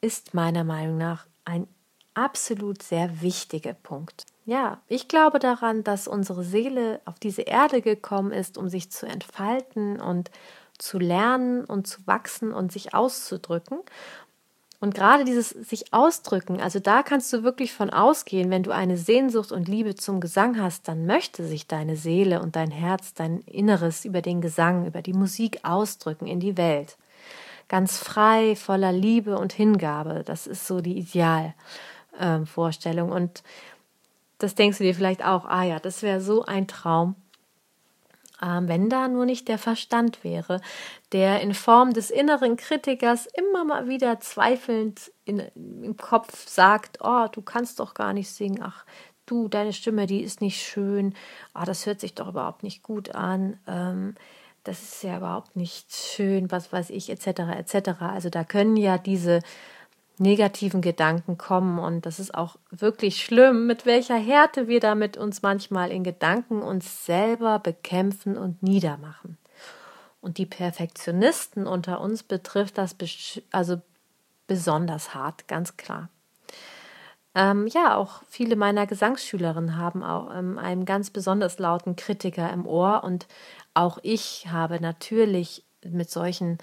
ist 0.03 0.35
meiner 0.35 0.65
Meinung 0.65 0.99
nach 0.99 1.27
ein 1.47 1.67
absolut 2.13 2.83
sehr 2.83 3.23
wichtiger 3.23 3.73
Punkt. 3.73 4.27
Ja, 4.45 4.83
ich 4.89 5.09
glaube 5.09 5.39
daran, 5.39 5.85
dass 5.85 6.07
unsere 6.07 6.45
Seele 6.45 7.01
auf 7.07 7.19
diese 7.19 7.43
Erde 7.43 7.81
gekommen 7.81 8.31
ist, 8.31 8.59
um 8.59 8.69
sich 8.69 8.91
zu 8.91 9.07
entfalten 9.07 9.99
und 10.01 10.31
zu 10.79 10.99
lernen 10.99 11.65
und 11.65 11.87
zu 11.87 12.07
wachsen 12.07 12.53
und 12.53 12.73
sich 12.73 12.95
auszudrücken. 12.95 13.79
Und 14.85 14.95
gerade 14.95 15.25
dieses 15.25 15.49
sich 15.49 15.95
ausdrücken, 15.95 16.61
also 16.61 16.79
da 16.79 17.03
kannst 17.03 17.33
du 17.33 17.43
wirklich 17.43 17.73
von 17.73 17.89
ausgehen, 17.89 18.51
wenn 18.51 18.63
du 18.63 18.71
eine 18.71 18.99
Sehnsucht 18.99 19.51
und 19.51 19.67
Liebe 19.67 19.95
zum 19.95 20.21
Gesang 20.21 20.61
hast, 20.61 20.89
dann 20.89 21.07
möchte 21.07 21.47
sich 21.47 21.67
deine 21.67 21.97
Seele 21.97 22.43
und 22.43 22.55
dein 22.55 22.71
Herz, 22.71 23.15
dein 23.15 23.41
Inneres 23.47 24.05
über 24.05 24.21
den 24.21 24.43
Gesang, 24.43 24.85
über 24.85 25.01
die 25.01 25.15
Musik 25.15 25.61
ausdrücken 25.63 26.27
in 26.27 26.39
die 26.39 26.59
Welt. 26.59 26.99
Ganz 27.69 27.97
frei, 27.97 28.57
voller 28.57 28.93
Liebe 28.93 29.39
und 29.39 29.55
Hingabe. 29.55 30.23
Das 30.23 30.47
ist 30.47 30.67
so 30.67 30.83
die 30.83 30.99
Idealvorstellung. 32.19 33.11
Und 33.11 33.43
das 34.37 34.55
denkst 34.55 34.77
du 34.77 34.85
dir 34.85 34.95
vielleicht 34.95 35.25
auch, 35.25 35.47
ah 35.47 35.65
ja, 35.65 35.81
das 35.81 36.03
wäre 36.03 36.21
so 36.21 36.45
ein 36.45 36.69
Traum 36.69 37.15
wenn 38.41 38.91
da 38.91 39.09
nur 39.09 39.27
nicht 39.27 39.49
der 39.49 39.59
Verstand 39.59 40.25
wäre, 40.25 40.61
der 41.13 41.41
in 41.41 41.55
Form 41.55 41.93
des 41.93 42.11
inneren 42.11 42.57
Kritikers 42.57 43.27
immer 43.27 43.65
mal 43.65 43.89
wieder 43.89 44.21
zweifelnd 44.21 45.13
in, 45.25 45.41
im 45.57 45.97
Kopf 45.97 46.49
sagt, 46.49 46.99
oh, 47.01 47.27
du 47.31 47.43
kannst 47.43 47.81
doch 47.81 47.95
gar 47.95 48.13
nicht 48.13 48.31
singen, 48.31 48.63
ach, 48.63 48.85
du, 49.27 49.49
deine 49.49 49.73
Stimme, 49.73 50.07
die 50.07 50.23
ist 50.23 50.41
nicht 50.41 50.61
schön, 50.61 51.15
oh, 51.55 51.65
das 51.65 51.87
hört 51.87 52.01
sich 52.01 52.15
doch 52.15 52.29
überhaupt 52.29 52.63
nicht 52.63 52.83
gut 52.83 53.15
an, 53.15 53.59
ähm, 53.67 54.15
das 54.65 54.83
ist 54.83 55.03
ja 55.03 55.19
überhaupt 55.19 55.57
nicht 55.57 55.95
schön, 55.95 56.51
was 56.51 56.73
weiß 56.73 56.91
ich, 56.91 57.11
etc., 57.11 57.41
etc. 57.59 58.01
Also 58.01 58.31
da 58.31 58.45
können 58.45 58.77
ja 58.77 58.97
diese 58.97 59.41
negativen 60.19 60.81
Gedanken 60.81 61.39
kommen. 61.39 61.79
Und 61.79 62.07
das 62.07 62.19
ist 62.19 62.35
auch 62.35 62.57
wirklich 62.71 63.23
schlimm, 63.23 63.67
mit 63.67 63.87
welcher 63.87 64.17
Härte 64.17 64.69
wir 64.69 64.81
damit 64.81 65.17
uns 65.17 65.43
manchmal 65.43 65.91
in 65.91 66.05
Gedanken 66.05 66.63
uns 66.63 67.07
selber 67.07 67.59
bekämpfen 67.59 68.37
und 68.37 68.63
niedermachen. 68.63 69.39
Und 70.21 70.39
die 70.39 70.47
Perfektionisten 70.47 71.67
unter 71.67 72.01
uns 72.01 72.23
betrifft 72.23 72.79
das 72.79 72.97
also 73.51 73.83
besonders 74.47 75.15
hart, 75.15 75.49
ganz 75.49 75.77
klar. 75.77 76.09
Ähm, 77.35 77.67
ja, 77.67 77.97
auch 77.97 78.23
viele 78.29 78.55
meiner 78.55 78.87
Gesangsschülerinnen 78.87 79.77
haben 79.77 80.05
auch 80.05 80.35
ähm, 80.35 80.57
einen 80.57 80.85
ganz 80.85 81.11
besonders 81.11 81.59
lauten 81.59 81.97
Kritiker 81.97 82.51
im 82.53 82.65
Ohr 82.65 83.03
und 83.03 83.27
auch 83.75 83.99
ich 84.03 84.47
habe 84.51 84.81
natürlich 84.81 85.65
mit 85.85 86.11
solchen 86.11 86.59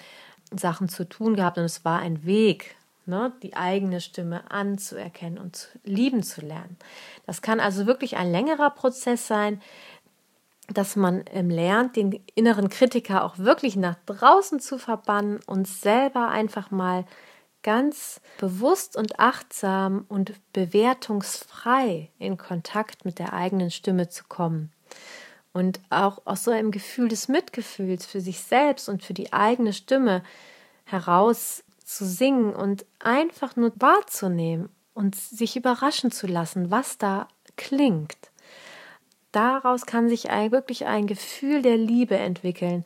Sachen 0.55 0.87
zu 0.87 1.07
tun 1.07 1.35
gehabt 1.35 1.57
und 1.57 1.65
es 1.65 1.83
war 1.83 1.99
ein 1.99 2.25
Weg, 2.25 2.77
ne, 3.05 3.33
die 3.43 3.55
eigene 3.55 4.01
Stimme 4.01 4.49
anzuerkennen 4.51 5.37
und 5.37 5.55
zu, 5.55 5.67
lieben 5.83 6.23
zu 6.23 6.41
lernen. 6.41 6.77
Das 7.25 7.41
kann 7.41 7.59
also 7.59 7.85
wirklich 7.85 8.17
ein 8.17 8.31
längerer 8.31 8.69
Prozess 8.69 9.27
sein, 9.27 9.61
dass 10.67 10.95
man 10.95 11.23
ähm, 11.31 11.49
lernt, 11.49 11.95
den 11.95 12.23
inneren 12.35 12.69
Kritiker 12.69 13.23
auch 13.23 13.37
wirklich 13.37 13.75
nach 13.75 13.95
draußen 14.05 14.59
zu 14.59 14.77
verbannen 14.77 15.39
und 15.45 15.67
selber 15.67 16.29
einfach 16.29 16.71
mal 16.71 17.05
ganz 17.63 18.21
bewusst 18.39 18.95
und 18.95 19.19
achtsam 19.19 20.05
und 20.07 20.33
bewertungsfrei 20.53 22.09
in 22.17 22.37
Kontakt 22.37 23.05
mit 23.05 23.19
der 23.19 23.33
eigenen 23.33 23.71
Stimme 23.71 24.09
zu 24.09 24.23
kommen. 24.27 24.71
Und 25.53 25.79
auch 25.89 26.21
aus 26.25 26.45
so 26.45 26.51
einem 26.51 26.71
Gefühl 26.71 27.09
des 27.09 27.27
Mitgefühls 27.27 28.05
für 28.05 28.21
sich 28.21 28.39
selbst 28.39 28.87
und 28.87 29.03
für 29.03 29.13
die 29.13 29.33
eigene 29.33 29.73
Stimme 29.73 30.23
heraus 30.85 31.63
zu 31.91 32.05
singen 32.05 32.55
und 32.55 32.85
einfach 32.99 33.55
nur 33.55 33.73
wahrzunehmen 33.75 34.69
und 34.93 35.15
sich 35.15 35.57
überraschen 35.57 36.11
zu 36.11 36.25
lassen, 36.25 36.71
was 36.71 36.97
da 36.97 37.27
klingt. 37.57 38.31
Daraus 39.31 39.85
kann 39.85 40.09
sich 40.09 40.29
ein, 40.29 40.51
wirklich 40.51 40.85
ein 40.85 41.07
Gefühl 41.07 41.61
der 41.61 41.77
Liebe 41.77 42.17
entwickeln, 42.17 42.85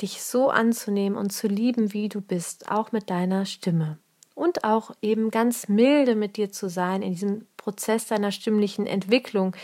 dich 0.00 0.22
so 0.22 0.50
anzunehmen 0.50 1.18
und 1.18 1.30
zu 1.30 1.46
lieben, 1.46 1.92
wie 1.92 2.08
du 2.08 2.20
bist, 2.20 2.70
auch 2.70 2.92
mit 2.92 3.10
deiner 3.10 3.44
Stimme. 3.44 3.98
Und 4.34 4.64
auch 4.64 4.92
eben 5.02 5.30
ganz 5.30 5.68
milde 5.68 6.14
mit 6.14 6.36
dir 6.36 6.50
zu 6.50 6.68
sein 6.70 7.02
in 7.02 7.12
diesem 7.12 7.46
Prozess 7.58 8.06
deiner 8.06 8.32
stimmlichen 8.32 8.86
Entwicklung, 8.86 9.54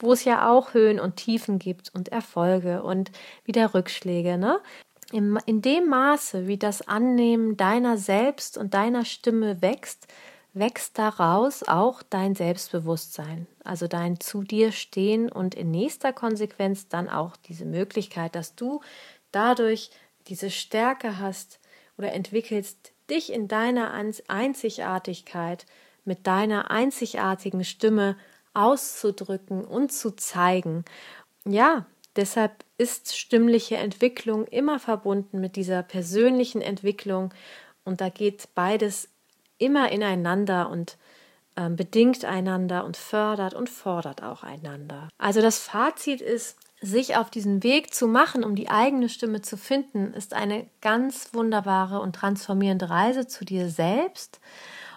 wo 0.00 0.12
es 0.12 0.24
ja 0.24 0.50
auch 0.50 0.74
Höhen 0.74 0.98
und 0.98 1.16
Tiefen 1.16 1.60
gibt 1.60 1.94
und 1.94 2.08
Erfolge 2.08 2.82
und 2.82 3.12
wieder 3.44 3.72
Rückschläge. 3.72 4.36
Ne? 4.36 4.58
In 5.12 5.62
dem 5.62 5.88
Maße, 5.88 6.46
wie 6.46 6.58
das 6.58 6.86
Annehmen 6.86 7.56
deiner 7.56 7.96
selbst 7.96 8.58
und 8.58 8.74
deiner 8.74 9.04
Stimme 9.04 9.62
wächst, 9.62 10.08
wächst 10.52 10.98
daraus 10.98 11.62
auch 11.62 12.02
dein 12.02 12.34
Selbstbewusstsein, 12.34 13.46
also 13.62 13.86
dein 13.86 14.18
zu 14.20 14.42
dir 14.42 14.72
stehen 14.72 15.30
und 15.30 15.54
in 15.54 15.70
nächster 15.70 16.12
Konsequenz 16.12 16.88
dann 16.88 17.08
auch 17.08 17.36
diese 17.36 17.66
Möglichkeit, 17.66 18.34
dass 18.34 18.54
du 18.56 18.80
dadurch 19.32 19.90
diese 20.28 20.50
Stärke 20.50 21.18
hast 21.18 21.60
oder 21.98 22.12
entwickelst, 22.12 22.92
dich 23.08 23.32
in 23.32 23.48
deiner 23.48 23.92
Einzigartigkeit 24.28 25.66
mit 26.04 26.26
deiner 26.26 26.70
einzigartigen 26.70 27.64
Stimme 27.64 28.16
auszudrücken 28.54 29.64
und 29.64 29.92
zu 29.92 30.16
zeigen. 30.16 30.84
Ja, 31.44 31.86
Deshalb 32.16 32.64
ist 32.78 33.16
stimmliche 33.16 33.76
Entwicklung 33.76 34.46
immer 34.46 34.78
verbunden 34.78 35.40
mit 35.40 35.56
dieser 35.56 35.82
persönlichen 35.82 36.60
Entwicklung 36.60 37.32
und 37.84 38.00
da 38.00 38.08
geht 38.08 38.48
beides 38.54 39.08
immer 39.58 39.90
ineinander 39.90 40.68
und 40.68 40.98
äh, 41.56 41.70
bedingt 41.70 42.24
einander 42.24 42.84
und 42.84 42.96
fördert 42.96 43.54
und 43.54 43.70
fordert 43.70 44.22
auch 44.22 44.42
einander. 44.42 45.08
Also 45.18 45.40
das 45.40 45.58
Fazit 45.58 46.20
ist, 46.20 46.58
sich 46.82 47.16
auf 47.16 47.30
diesen 47.30 47.62
Weg 47.62 47.94
zu 47.94 48.06
machen, 48.06 48.44
um 48.44 48.54
die 48.54 48.68
eigene 48.68 49.08
Stimme 49.08 49.40
zu 49.40 49.56
finden, 49.56 50.12
ist 50.12 50.34
eine 50.34 50.68
ganz 50.82 51.32
wunderbare 51.32 52.00
und 52.00 52.14
transformierende 52.14 52.90
Reise 52.90 53.26
zu 53.26 53.44
dir 53.46 53.70
selbst. 53.70 54.40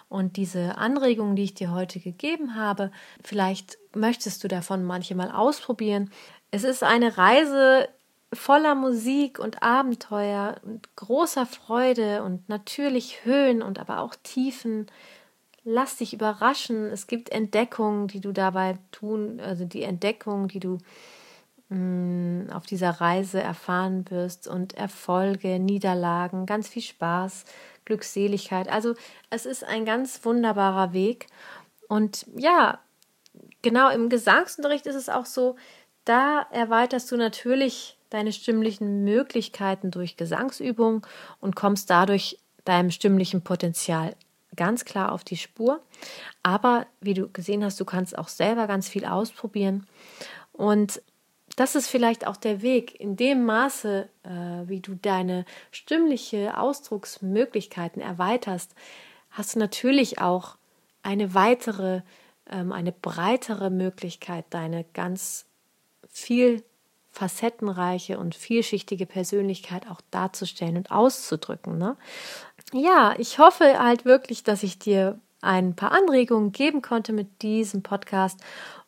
Und 0.08 0.36
diese 0.36 0.76
Anregungen, 0.76 1.36
die 1.36 1.44
ich 1.44 1.54
dir 1.54 1.70
heute 1.70 2.00
gegeben 2.00 2.56
habe, 2.56 2.90
vielleicht 3.22 3.78
möchtest 3.94 4.42
du 4.42 4.48
davon 4.48 4.84
manchmal 4.84 5.30
ausprobieren. 5.30 6.10
Es 6.50 6.64
ist 6.64 6.82
eine 6.82 7.16
Reise 7.16 7.88
voller 8.32 8.74
Musik 8.74 9.38
und 9.38 9.62
Abenteuer 9.62 10.56
und 10.62 10.94
großer 10.96 11.46
Freude 11.46 12.22
und 12.22 12.48
natürlich 12.48 13.24
Höhen 13.24 13.62
und 13.62 13.78
aber 13.78 14.00
auch 14.00 14.14
Tiefen. 14.22 14.86
Lass 15.64 15.96
dich 15.96 16.14
überraschen. 16.14 16.86
Es 16.86 17.06
gibt 17.06 17.30
Entdeckungen, 17.30 18.08
die 18.08 18.20
du 18.20 18.32
dabei 18.32 18.78
tun, 18.92 19.40
also 19.40 19.64
die 19.64 19.82
Entdeckungen, 19.82 20.48
die 20.48 20.60
du 20.60 20.78
mh, 21.68 21.76
mm, 21.76 22.50
auf 22.52 22.66
dieser 22.66 22.90
Reise 22.90 23.40
erfahren 23.42 24.08
wirst 24.10 24.48
und 24.48 24.74
Erfolge, 24.74 25.58
Niederlagen, 25.58 26.46
ganz 26.46 26.68
viel 26.68 26.82
Spaß, 26.82 27.44
Glückseligkeit. 27.84 28.68
Also 28.68 28.94
es 29.30 29.46
ist 29.46 29.64
ein 29.64 29.84
ganz 29.84 30.24
wunderbarer 30.24 30.92
Weg. 30.92 31.26
Und 31.88 32.26
ja, 32.36 32.78
genau 33.62 33.90
im 33.90 34.08
Gesangsunterricht 34.08 34.86
ist 34.86 34.94
es 34.94 35.08
auch 35.08 35.26
so, 35.26 35.56
da 36.04 36.46
erweiterst 36.50 37.10
du 37.12 37.16
natürlich 37.16 37.96
deine 38.10 38.32
stimmlichen 38.32 39.04
Möglichkeiten 39.04 39.90
durch 39.90 40.16
Gesangsübung 40.16 41.06
und 41.40 41.56
kommst 41.56 41.90
dadurch 41.90 42.38
deinem 42.64 42.90
stimmlichen 42.90 43.42
Potenzial 43.42 44.14
ganz 44.56 44.84
klar 44.84 45.12
auf 45.12 45.24
die 45.24 45.36
Spur. 45.36 45.80
Aber 46.42 46.86
wie 47.00 47.14
du 47.14 47.28
gesehen 47.28 47.64
hast, 47.64 47.78
du 47.80 47.84
kannst 47.84 48.18
auch 48.18 48.28
selber 48.28 48.66
ganz 48.66 48.88
viel 48.88 49.04
ausprobieren. 49.04 49.86
Und 50.52 51.00
das 51.56 51.74
ist 51.74 51.88
vielleicht 51.88 52.26
auch 52.26 52.36
der 52.36 52.62
Weg. 52.62 52.98
In 53.00 53.16
dem 53.16 53.44
Maße, 53.44 54.08
äh, 54.22 54.28
wie 54.68 54.80
du 54.80 54.94
deine 54.94 55.44
stimmliche 55.70 56.56
Ausdrucksmöglichkeiten 56.56 58.02
erweiterst, 58.02 58.74
hast 59.30 59.54
du 59.54 59.58
natürlich 59.58 60.20
auch 60.20 60.56
eine 61.02 61.34
weitere, 61.34 62.02
ähm, 62.50 62.72
eine 62.72 62.92
breitere 62.92 63.70
Möglichkeit, 63.70 64.46
deine 64.50 64.84
ganz 64.92 65.46
viel 66.10 66.62
facettenreiche 67.10 68.18
und 68.18 68.34
vielschichtige 68.34 69.06
Persönlichkeit 69.06 69.88
auch 69.88 70.00
darzustellen 70.10 70.76
und 70.76 70.90
auszudrücken. 70.90 71.76
Ne? 71.76 71.96
Ja, 72.72 73.14
ich 73.18 73.38
hoffe 73.38 73.78
halt 73.78 74.04
wirklich, 74.04 74.44
dass 74.44 74.62
ich 74.62 74.78
dir 74.78 75.18
ein 75.42 75.74
paar 75.74 75.92
Anregungen 75.92 76.52
geben 76.52 76.82
konnte 76.82 77.12
mit 77.12 77.42
diesem 77.42 77.82
Podcast. 77.82 78.40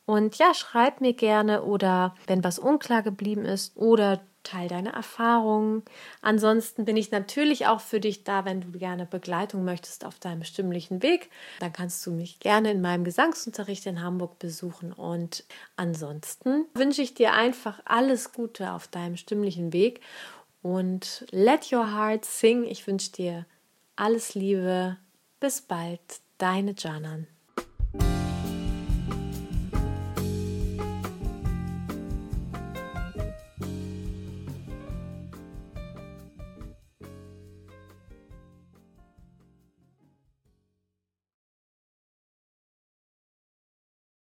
Und 0.05 0.37
ja, 0.37 0.53
schreib 0.55 1.01
mir 1.01 1.13
gerne 1.13 1.63
oder 1.63 2.15
wenn 2.27 2.43
was 2.43 2.59
unklar 2.59 3.03
geblieben 3.03 3.45
ist 3.45 3.77
oder 3.77 4.21
teil 4.43 4.69
deine 4.69 4.93
Erfahrungen. 4.93 5.83
Ansonsten 6.21 6.85
bin 6.85 6.97
ich 6.97 7.11
natürlich 7.11 7.67
auch 7.67 7.81
für 7.81 8.01
dich 8.01 8.25
da, 8.25 8.45
wenn 8.45 8.61
du 8.61 8.73
gerne 8.73 9.07
Begleitung 9.07 9.65
möchtest 9.65 10.05
auf 10.05 10.19
deinem 10.19 10.45
stimmlichen 10.45 11.03
Weg. 11.03 11.31
Dann 11.61 11.73
kannst 11.73 12.05
du 12.07 12.11
mich 12.11 12.41
gerne 12.41 12.71
in 12.71 12.81
meinem 12.81 13.05
Gesangsunterricht 13.05 13.87
in 13.87 14.03
Hamburg 14.03 14.39
besuchen. 14.39 14.93
Und 14.93 15.45
ansonsten 15.77 16.67
wünsche 16.75 17.03
ich 17.03 17.15
dir 17.15 17.33
einfach 17.33 17.81
alles 17.85 18.33
Gute 18.33 18.73
auf 18.73 18.89
deinem 18.89 19.17
stimmlichen 19.17 19.73
Weg 19.73 20.01
und 20.63 21.27
let 21.31 21.73
your 21.73 21.93
heart 21.93 22.25
sing. 22.25 22.65
Ich 22.65 22.87
wünsche 22.87 23.13
dir 23.13 23.47
alles 23.97 24.35
Liebe. 24.35 24.97
Bis 25.41 25.61
bald, 25.61 26.01
deine 26.39 26.75
Janan. 26.77 27.27